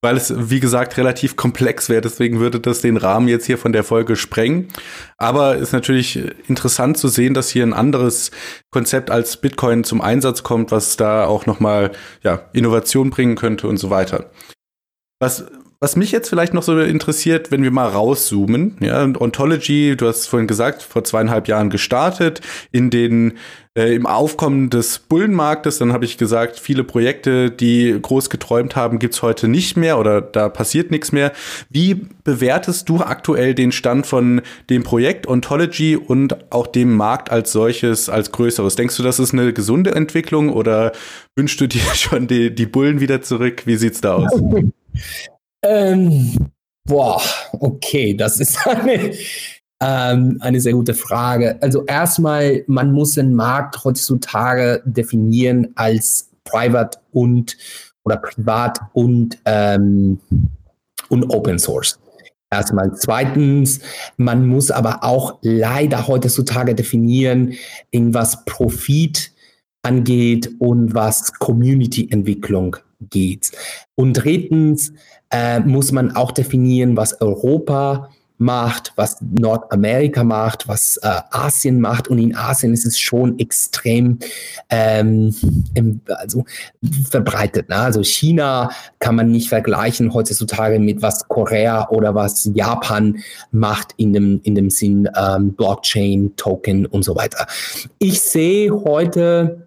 [0.00, 2.02] weil es, wie gesagt, relativ komplex wäre.
[2.02, 4.68] Deswegen würde das den Rahmen jetzt hier von der Folge sprengen.
[5.18, 8.30] Aber ist natürlich interessant zu sehen, dass hier ein anderes
[8.70, 11.90] Konzept als Bitcoin zum Einsatz kommt, was da auch nochmal
[12.22, 14.30] ja, Innovation bringen könnte und so weiter.
[15.18, 15.46] Was,
[15.84, 20.26] was mich jetzt vielleicht noch so interessiert, wenn wir mal rauszoomen, ja, Ontology, du hast
[20.26, 22.40] vorhin gesagt, vor zweieinhalb Jahren gestartet,
[22.72, 23.34] in den
[23.76, 28.98] äh, im Aufkommen des Bullenmarktes, dann habe ich gesagt, viele Projekte, die groß geträumt haben,
[28.98, 31.32] gibt's heute nicht mehr oder da passiert nichts mehr.
[31.68, 37.52] Wie bewertest du aktuell den Stand von dem Projekt Ontology und auch dem Markt als
[37.52, 38.74] solches, als größeres?
[38.76, 40.92] Denkst du, das ist eine gesunde Entwicklung oder
[41.36, 43.66] wünschst du dir schon die, die Bullen wieder zurück?
[43.66, 44.32] Wie sieht's da aus?
[45.64, 46.36] Ähm,
[46.86, 47.20] boah,
[47.58, 49.12] okay, das ist eine,
[49.82, 51.60] ähm, eine sehr gute Frage.
[51.62, 57.56] Also erstmal, man muss den Markt heutzutage definieren als private und
[58.04, 60.20] oder privat und, ähm,
[61.08, 61.98] und Open Source.
[62.50, 62.94] Erstmal.
[62.94, 63.80] Zweitens,
[64.16, 67.54] man muss aber auch leider heutzutage definieren,
[67.90, 69.32] in was Profit
[69.82, 72.76] angeht und was Community-Entwicklung
[73.10, 73.50] geht.
[73.96, 74.92] Und drittens,
[75.34, 78.08] äh, muss man auch definieren, was Europa
[78.38, 82.06] macht, was Nordamerika macht, was äh, Asien macht.
[82.06, 84.18] Und in Asien ist es schon extrem
[84.70, 85.34] ähm,
[85.74, 86.44] im, also
[87.10, 87.68] verbreitet.
[87.68, 87.76] Ne?
[87.76, 88.70] Also China
[89.00, 93.18] kann man nicht vergleichen heutzutage mit was Korea oder was Japan
[93.50, 97.46] macht in dem, in dem Sinn ähm, Blockchain, Token und so weiter.
[97.98, 99.66] Ich sehe heute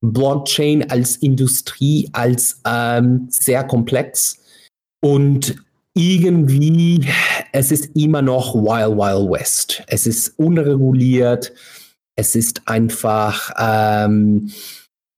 [0.00, 4.41] Blockchain als Industrie als ähm, sehr komplex
[5.02, 5.56] und
[5.94, 7.06] irgendwie,
[7.52, 9.82] es ist immer noch Wild Wild West.
[9.88, 11.52] Es ist unreguliert.
[12.16, 14.50] Es ist einfach ähm,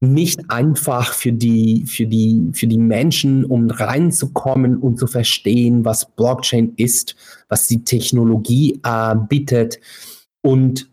[0.01, 6.11] nicht einfach für die, für, die, für die Menschen, um reinzukommen und zu verstehen, was
[6.16, 7.14] Blockchain ist,
[7.49, 9.78] was die Technologie äh, bietet.
[10.43, 10.89] Und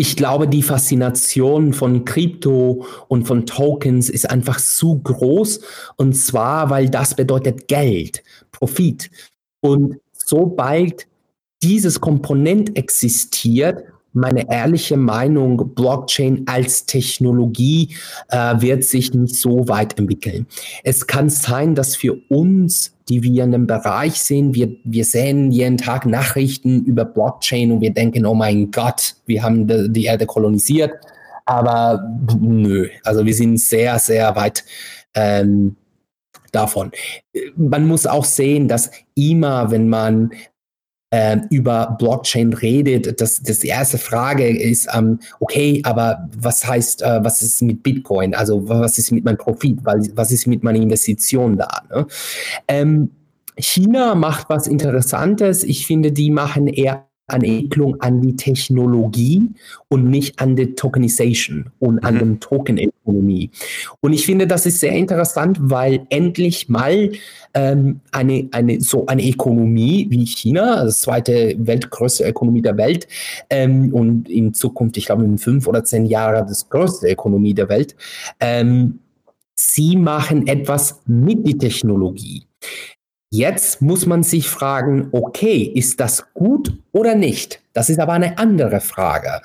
[0.00, 5.60] ich glaube, die Faszination von Krypto und von Tokens ist einfach zu groß.
[5.96, 9.10] Und zwar, weil das bedeutet Geld, Profit.
[9.60, 11.06] Und sobald
[11.62, 17.94] dieses Komponent existiert, meine ehrliche Meinung, Blockchain als Technologie
[18.28, 20.46] äh, wird sich nicht so weit entwickeln.
[20.82, 25.50] Es kann sein, dass für uns, die wir in dem Bereich sind, wir, wir sehen
[25.50, 30.04] jeden Tag Nachrichten über Blockchain und wir denken, oh mein Gott, wir haben die, die
[30.04, 30.92] Erde kolonisiert.
[31.46, 32.02] Aber
[32.38, 34.64] nö, also wir sind sehr, sehr weit
[35.14, 35.76] ähm,
[36.52, 36.92] davon.
[37.56, 40.30] Man muss auch sehen, dass immer, wenn man
[41.10, 47.22] äh, über Blockchain redet, das, das erste Frage ist, ähm, okay, aber was heißt, äh,
[47.22, 48.34] was ist mit Bitcoin?
[48.34, 49.78] Also was ist mit meinem Profit?
[49.84, 51.82] Was ist mit meiner Investition da?
[51.90, 52.06] Ne?
[52.68, 53.10] Ähm,
[53.58, 55.64] China macht was Interessantes.
[55.64, 59.48] Ich finde, die machen eher Entwicklung an die Technologie
[59.88, 62.18] und nicht an die Tokenization und an mhm.
[62.18, 63.50] den Token-Ökonomie.
[64.00, 67.12] Und ich finde, das ist sehr interessant, weil endlich mal
[67.54, 73.08] ähm, eine, eine, so eine Ökonomie wie China, das zweite weltgrößte Ökonomie der Welt,
[73.48, 77.68] ähm, und in Zukunft, ich glaube, in fünf oder zehn Jahren das größte Ökonomie der
[77.68, 77.96] Welt,
[78.38, 79.00] ähm,
[79.54, 82.44] sie machen etwas mit der Technologie.
[83.32, 87.62] Jetzt muss man sich fragen, okay, ist das gut oder nicht?
[87.72, 89.40] Das ist aber eine andere Frage.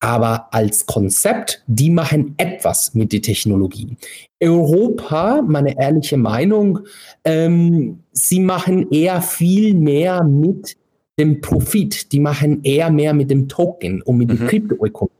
[0.00, 3.96] Aber als Konzept, die machen etwas mit der Technologie.
[4.42, 6.80] Europa, meine ehrliche Meinung,
[7.24, 10.76] ähm, sie machen eher viel mehr mit
[11.18, 12.12] dem Profit.
[12.12, 14.38] Die machen eher mehr mit dem Token und mit mhm.
[14.38, 15.17] der Kryptoökonomie.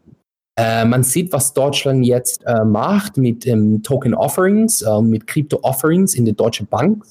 [0.59, 5.61] Äh, man sieht, was Deutschland jetzt äh, macht mit ähm, Token Offerings, äh, mit Crypto
[5.63, 7.05] Offerings in der Deutschen Bank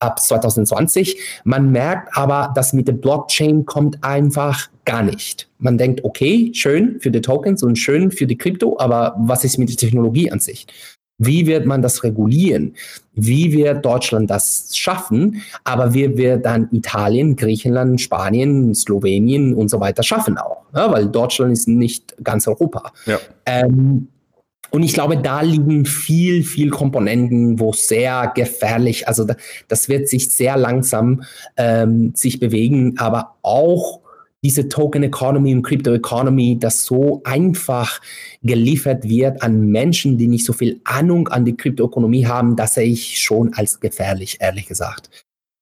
[0.00, 1.16] ab 2020.
[1.44, 5.48] Man merkt aber, dass mit der Blockchain kommt einfach gar nicht.
[5.58, 9.58] Man denkt, okay, schön für die Tokens und schön für die Krypto, aber was ist
[9.58, 10.66] mit der Technologie an sich?
[11.18, 12.74] Wie wird man das regulieren?
[13.14, 15.42] Wie wird Deutschland das schaffen?
[15.64, 20.62] Aber wie wird dann Italien, Griechenland, Spanien, Slowenien und so weiter schaffen auch?
[20.74, 22.92] Ja, weil Deutschland ist nicht ganz Europa.
[23.06, 23.18] Ja.
[23.46, 24.08] Ähm,
[24.70, 29.26] und ich glaube, da liegen viel, viel Komponenten, wo sehr gefährlich, also
[29.66, 31.22] das wird sich sehr langsam
[31.56, 34.00] ähm, sich bewegen, aber auch
[34.42, 38.00] diese Token Economy und Crypto Economy, das so einfach
[38.42, 42.86] geliefert wird an Menschen, die nicht so viel Ahnung an die Kryptoökonomie haben, das sehe
[42.86, 45.10] ich schon als gefährlich, ehrlich gesagt.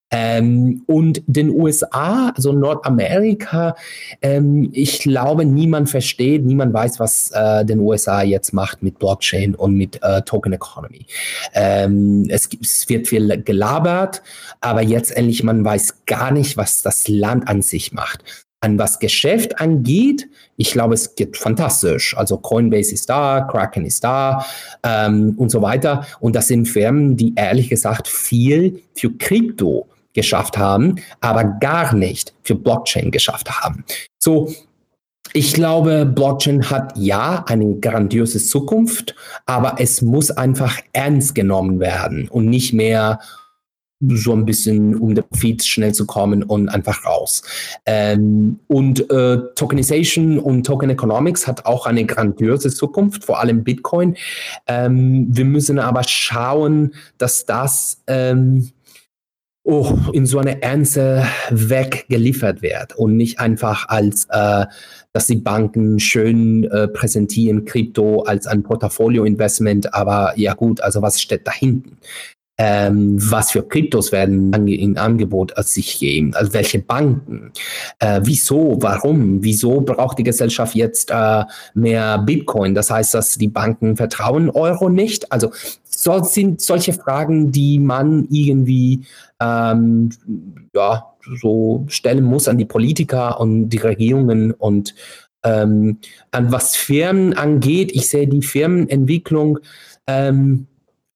[0.09, 3.75] Ähm, und den USA, also Nordamerika,
[4.21, 9.53] ähm, ich glaube, niemand versteht, niemand weiß, was äh, den USA jetzt macht mit Blockchain
[9.53, 11.05] und mit äh, Token Economy.
[11.53, 14.21] Ähm, es, es, wird viel gelabert,
[14.61, 18.46] aber jetzt endlich man weiß gar nicht, was das Land an sich macht.
[18.59, 22.17] An was Geschäft angeht, ich glaube, es geht fantastisch.
[22.17, 24.45] Also Coinbase ist da, Kraken ist da
[24.83, 26.05] ähm, und so weiter.
[26.19, 32.33] Und das sind Firmen, die ehrlich gesagt viel für Krypto geschafft haben, aber gar nicht
[32.41, 33.85] für Blockchain geschafft haben.
[34.17, 34.51] So,
[35.33, 39.13] ich glaube, Blockchain hat ja eine grandiose Zukunft,
[39.45, 43.19] aber es muss einfach ernst genommen werden und nicht mehr
[43.99, 47.41] so ein bisschen um den Feed schnell zu kommen und einfach raus.
[47.85, 54.15] Ähm, und äh, Tokenization und Token Economics hat auch eine grandiose Zukunft, vor allem Bitcoin.
[54.67, 58.69] Ähm, wir müssen aber schauen, dass das ähm,
[59.63, 64.65] oh, in so eine Ernste weggeliefert wird und nicht einfach als, äh,
[65.11, 71.19] dass die Banken schön äh, präsentieren, Krypto als ein Portfolio-Investment, aber ja gut, also was
[71.19, 71.97] steht da hinten?
[72.57, 77.51] Ähm, was für Kryptos werden in Angebot als sich geben, also welche Banken,
[77.99, 81.43] äh, wieso, warum, wieso braucht die Gesellschaft jetzt äh,
[81.75, 82.73] mehr Bitcoin?
[82.73, 85.31] Das heißt, dass die Banken vertrauen Euro nicht.
[85.31, 85.51] Also
[85.83, 89.05] so sind solche Fragen, die man irgendwie
[89.39, 90.09] ähm,
[90.73, 94.95] ja so stellen muss an die Politiker und die Regierungen und
[95.43, 95.99] ähm,
[96.31, 97.91] an was Firmen angeht.
[97.93, 99.59] Ich sehe die Firmenentwicklung
[100.07, 100.67] ähm,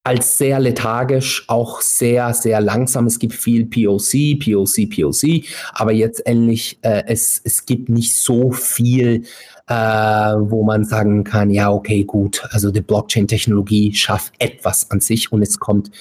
[0.04, 3.06] als sehr lethargisch, auch sehr, sehr langsam.
[3.06, 8.52] Es gibt viel POC, POC, POC, aber jetzt endlich, äh, es, es gibt nicht so
[8.52, 9.26] viel,
[9.68, 15.32] äh, wo man sagen kann, ja, okay, gut, also die Blockchain-Technologie schafft etwas an sich
[15.32, 15.92] und es kommt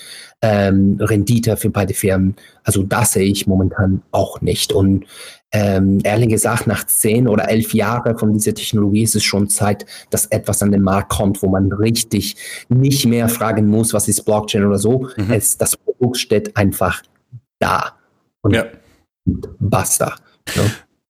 [0.40, 2.36] ähm, Rendite für beide Firmen.
[2.64, 4.72] Also das sehe ich momentan auch nicht.
[4.72, 5.04] Und
[5.52, 9.84] ähm, ehrlich gesagt, nach zehn oder elf Jahren von dieser Technologie ist es schon Zeit,
[10.10, 12.36] dass etwas an den Markt kommt, wo man richtig
[12.68, 15.08] nicht mehr fragen muss, was ist Blockchain oder so.
[15.16, 15.30] Mhm.
[15.30, 17.02] Es, das Produkt steht einfach
[17.58, 17.96] da.
[18.42, 18.66] Und ja.
[19.58, 20.16] basta.
[20.54, 20.62] Ja.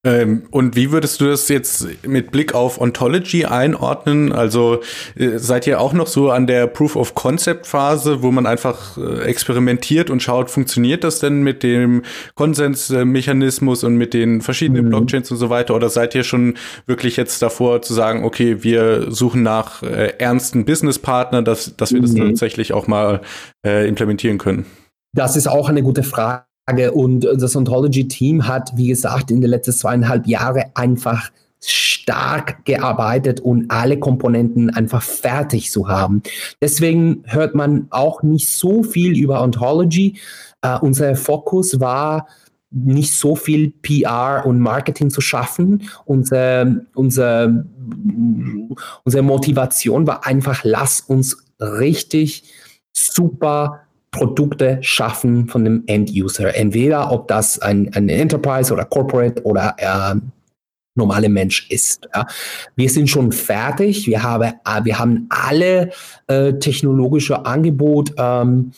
[0.02, 4.32] Ähm, und wie würdest du das jetzt mit Blick auf Ontology einordnen?
[4.32, 4.80] Also
[5.14, 8.96] äh, seid ihr auch noch so an der Proof of Concept Phase, wo man einfach
[8.96, 12.02] äh, experimentiert und schaut, funktioniert das denn mit dem
[12.34, 14.88] Konsensmechanismus und mit den verschiedenen mhm.
[14.88, 15.74] Blockchains und so weiter?
[15.74, 16.54] Oder seid ihr schon
[16.86, 22.00] wirklich jetzt davor zu sagen, okay, wir suchen nach äh, ernsten Businesspartner, dass, dass wir
[22.00, 22.28] das mhm.
[22.28, 23.20] tatsächlich auch mal
[23.66, 24.64] äh, implementieren können?
[25.14, 26.44] Das ist auch eine gute Frage.
[26.92, 31.30] Und das Ontology-Team hat, wie gesagt, in den letzten zweieinhalb Jahren einfach
[31.62, 36.22] stark gearbeitet und alle Komponenten einfach fertig zu haben.
[36.60, 40.18] Deswegen hört man auch nicht so viel über Ontology.
[40.64, 42.26] Uh, unser Fokus war
[42.70, 45.88] nicht so viel PR und Marketing zu schaffen.
[46.04, 47.64] Unser, unser,
[49.04, 52.44] unsere Motivation war einfach, lass uns richtig
[52.92, 53.80] super
[54.10, 56.54] Produkte schaffen von dem End-User.
[56.54, 60.18] Entweder ob das ein, ein Enterprise oder Corporate oder äh,
[60.96, 62.08] normale Mensch ist.
[62.14, 62.26] Ja.
[62.76, 64.06] Wir sind schon fertig.
[64.06, 65.90] Wir haben, äh, wir haben alle
[66.26, 68.72] äh, technologische Angebote ähm,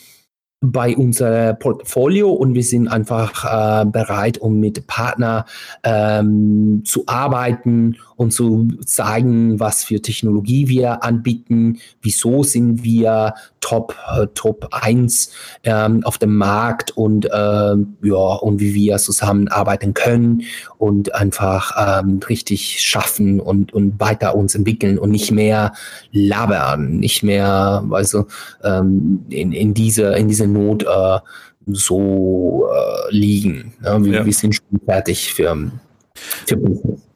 [0.61, 3.43] bei unserem Portfolio und wir sind einfach
[3.81, 5.45] äh, bereit, um mit Partner
[5.83, 13.33] ähm, zu arbeiten und zu zeigen, was für Technologie wir anbieten, wieso sind wir
[13.63, 15.31] Top, äh, Top 1
[15.63, 20.43] ähm, auf dem Markt und, äh, ja, und wie wir zusammenarbeiten können
[20.77, 25.73] und einfach ähm, richtig schaffen und, und weiter uns entwickeln und nicht mehr
[26.11, 28.27] labern, nicht mehr, also
[28.63, 31.19] ähm, in, in diese, in diese Not äh,
[31.67, 33.73] so äh, liegen.
[33.83, 34.25] Ja, wir, ja.
[34.25, 35.71] wir sind schon fertig für,
[36.47, 37.12] für Business.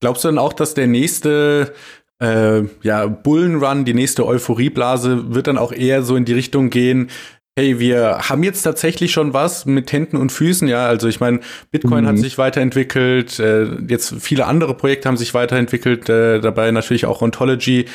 [0.00, 1.74] Glaubst du denn auch, dass der nächste
[2.20, 7.10] äh, ja, Bullenrun, die nächste Euphorieblase, wird dann auch eher so in die Richtung gehen,
[7.58, 10.86] hey, wir haben jetzt tatsächlich schon was mit Händen und Füßen, ja.
[10.86, 11.40] Also ich meine,
[11.70, 12.08] Bitcoin mhm.
[12.08, 17.22] hat sich weiterentwickelt, äh, jetzt viele andere Projekte haben sich weiterentwickelt, äh, dabei natürlich auch
[17.22, 17.86] Ontology.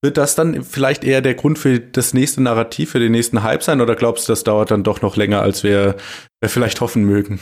[0.00, 3.64] Wird das dann vielleicht eher der Grund für das nächste Narrativ, für den nächsten Hype
[3.64, 5.96] sein, oder glaubst du, das dauert dann doch noch länger, als wir
[6.44, 7.40] vielleicht hoffen mögen?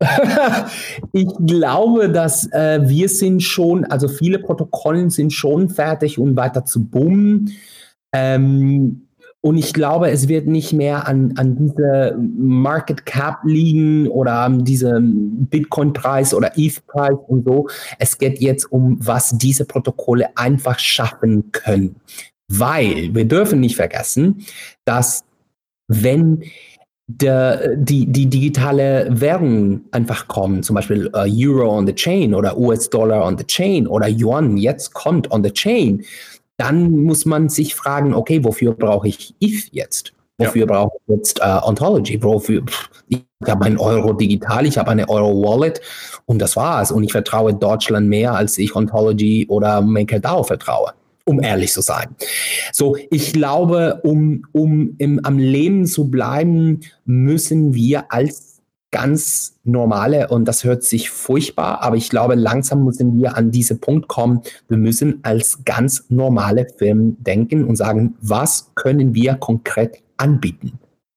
[1.12, 6.64] ich glaube, dass äh, wir sind schon, also viele Protokolle sind schon fertig, um weiter
[6.64, 7.52] zu boomen.
[8.12, 9.06] Ähm,
[9.42, 14.64] und ich glaube, es wird nicht mehr an, an diese Market Cap liegen oder an
[14.64, 17.68] diesem Bitcoin-Preis oder ETH-Preis und so.
[17.98, 21.96] Es geht jetzt um, was diese Protokolle einfach schaffen können.
[22.48, 24.44] Weil wir dürfen nicht vergessen,
[24.84, 25.24] dass
[25.88, 26.42] wenn
[27.18, 32.56] der, die, die digitale Währung einfach kommen, zum Beispiel uh, Euro on the Chain oder
[32.56, 36.04] US-Dollar on the Chain oder Yuan jetzt kommt on the Chain,
[36.56, 40.12] dann muss man sich fragen, okay, wofür brauche ich if jetzt?
[40.38, 40.72] Wofür ja.
[40.72, 42.22] brauche ich jetzt uh, Ontology?
[42.22, 42.62] Wofür?
[43.08, 45.80] Ich habe ein Euro digital, ich habe eine Euro Wallet
[46.26, 46.92] und das war's.
[46.92, 50.92] Und ich vertraue Deutschland mehr, als ich Ontology oder MakerDAO vertraue
[51.30, 52.08] um ehrlich zu sein.
[52.72, 58.60] So, ich glaube, um, um im, am Leben zu bleiben, müssen wir als
[58.90, 63.78] ganz normale, und das hört sich furchtbar, aber ich glaube, langsam müssen wir an diesen
[63.78, 70.02] Punkt kommen, wir müssen als ganz normale Firmen denken und sagen, was können wir konkret
[70.16, 70.72] anbieten?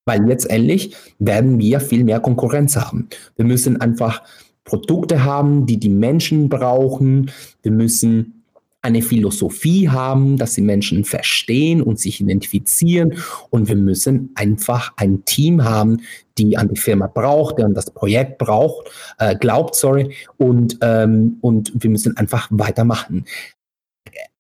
[0.06, 3.08] Weil letztendlich werden wir viel mehr Konkurrenz haben.
[3.36, 4.22] Wir müssen einfach
[4.66, 7.32] Produkte haben, die die Menschen brauchen.
[7.64, 8.43] Wir müssen
[8.84, 13.16] eine Philosophie haben, dass die Menschen verstehen und sich identifizieren.
[13.50, 16.02] Und wir müssen einfach ein Team haben,
[16.38, 20.14] die an die Firma braucht, der an das Projekt braucht, äh, glaubt, sorry.
[20.38, 23.26] Und, ähm, und wir müssen einfach weitermachen.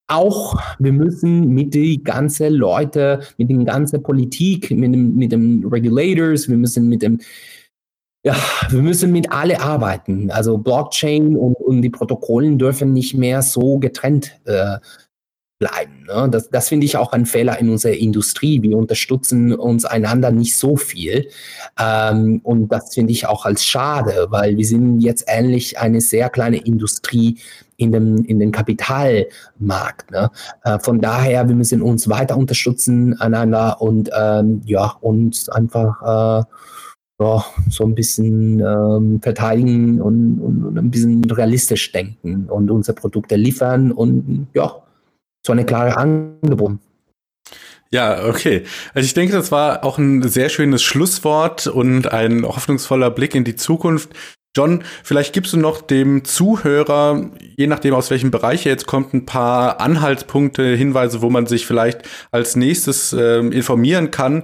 [0.07, 5.65] Auch wir müssen mit den ganzen Leute, mit den ganzen Politik, mit dem, mit dem
[5.65, 7.19] Regulators, wir müssen mit dem
[8.24, 8.36] ja,
[8.69, 10.32] wir müssen mit alle arbeiten.
[10.32, 14.78] Also Blockchain und, und die Protokollen dürfen nicht mehr so getrennt äh,
[15.59, 16.05] bleiben.
[16.07, 16.30] Ne?
[16.30, 18.61] Das, das finde ich auch ein Fehler in unserer Industrie.
[18.61, 21.30] Wir unterstützen uns einander nicht so viel.
[21.78, 26.30] Ähm, und das finde ich auch als schade, weil wir sind jetzt ähnlich eine sehr
[26.30, 27.39] kleine Industrie
[27.76, 30.11] in dem, in den Kapitalmarkt.
[30.11, 30.32] Ne?
[30.63, 36.43] Äh, von daher, wir müssen uns weiter unterstützen einander und ähm, ja, uns einfach äh,
[37.24, 42.95] ja, so ein bisschen ähm, verteidigen und, und, und, ein bisschen realistisch denken und unsere
[42.95, 44.76] Produkte liefern und ja,
[45.45, 46.74] so eine klare Angebot.
[47.91, 48.63] Ja, okay.
[48.93, 53.43] Also ich denke, das war auch ein sehr schönes Schlusswort und ein hoffnungsvoller Blick in
[53.43, 54.09] die Zukunft.
[54.55, 59.13] John, vielleicht gibst du noch dem Zuhörer, je nachdem aus welchem Bereich er jetzt kommt,
[59.13, 64.43] ein paar Anhaltspunkte, Hinweise, wo man sich vielleicht als nächstes äh, informieren kann,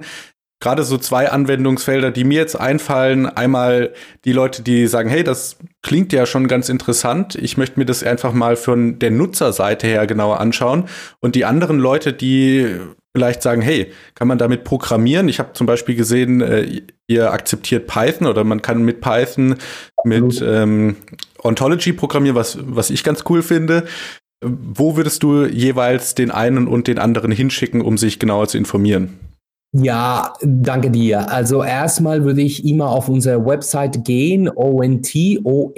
[0.60, 3.26] gerade so zwei Anwendungsfelder, die mir jetzt einfallen.
[3.26, 3.92] Einmal
[4.24, 7.34] die Leute, die sagen, hey, das klingt ja schon ganz interessant.
[7.34, 10.84] Ich möchte mir das einfach mal von der Nutzerseite her genauer anschauen.
[11.20, 12.76] Und die anderen Leute, die
[13.14, 15.28] vielleicht sagen, hey, kann man damit programmieren?
[15.28, 19.56] Ich habe zum Beispiel gesehen, äh, ihr akzeptiert Python oder man kann mit Python
[20.04, 20.96] mit ähm,
[21.42, 23.84] Ontology programmieren, was, was ich ganz cool finde.
[24.42, 29.29] Wo würdest du jeweils den einen und den anderen hinschicken, um sich genauer zu informieren?
[29.72, 31.30] Ja, danke dir.
[31.30, 35.74] Also erstmal würde ich immer auf unsere Website gehen, ontont.io.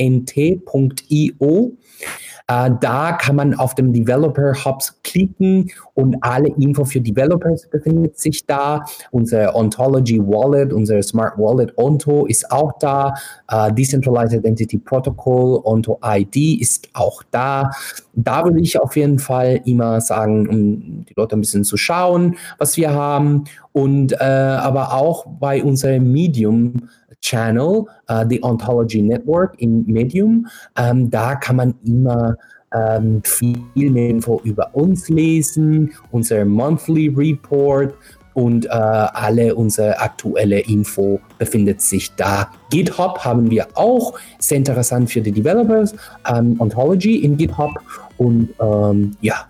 [2.52, 8.18] Äh, da kann man auf dem Developer Hubs klicken und alle Info für Developers befindet
[8.18, 8.84] sich da.
[9.10, 13.14] Unser Ontology Wallet, unser Smart Wallet Onto ist auch da.
[13.48, 17.70] Äh, Decentralized Identity Protocol, Onto ID ist auch da.
[18.14, 22.36] Da würde ich auf jeden Fall immer sagen, um die Leute ein bisschen zu schauen,
[22.58, 23.44] was wir haben.
[23.72, 26.88] Und äh, aber auch bei unserem Medium
[27.22, 30.46] Channel, uh, the Ontology Network in Medium.
[30.76, 32.36] Ähm, da kann man immer
[32.74, 37.94] ähm, viel mehr Info über uns lesen, unser Monthly Report
[38.34, 42.50] und äh, alle unsere aktuelle Info befindet sich da.
[42.70, 45.94] GitHub haben wir auch, sehr interessant für die Developers,
[46.26, 47.72] ähm, Ontology in GitHub
[48.16, 49.46] und ähm, ja,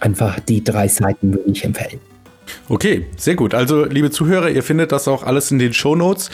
[0.00, 2.00] einfach die drei Seiten würde ich empfehlen.
[2.68, 3.54] Okay, sehr gut.
[3.54, 6.30] Also, liebe Zuhörer, ihr findet das auch alles in den Show Notes.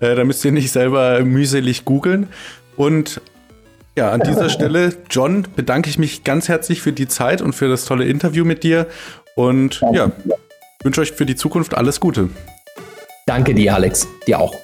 [0.00, 2.28] Äh, da müsst ihr nicht selber mühselig googeln.
[2.76, 3.20] Und
[3.96, 7.68] ja, an dieser Stelle, John, bedanke ich mich ganz herzlich für die Zeit und für
[7.68, 8.86] das tolle Interview mit dir.
[9.36, 10.12] Und ja,
[10.82, 12.28] wünsche euch für die Zukunft alles Gute.
[13.26, 14.06] Danke dir, Alex.
[14.26, 14.54] Dir auch.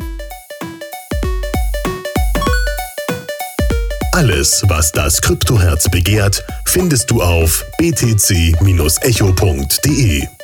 [4.13, 8.61] Alles, was das Kryptoherz begehrt, findest du auf btc-echo.de.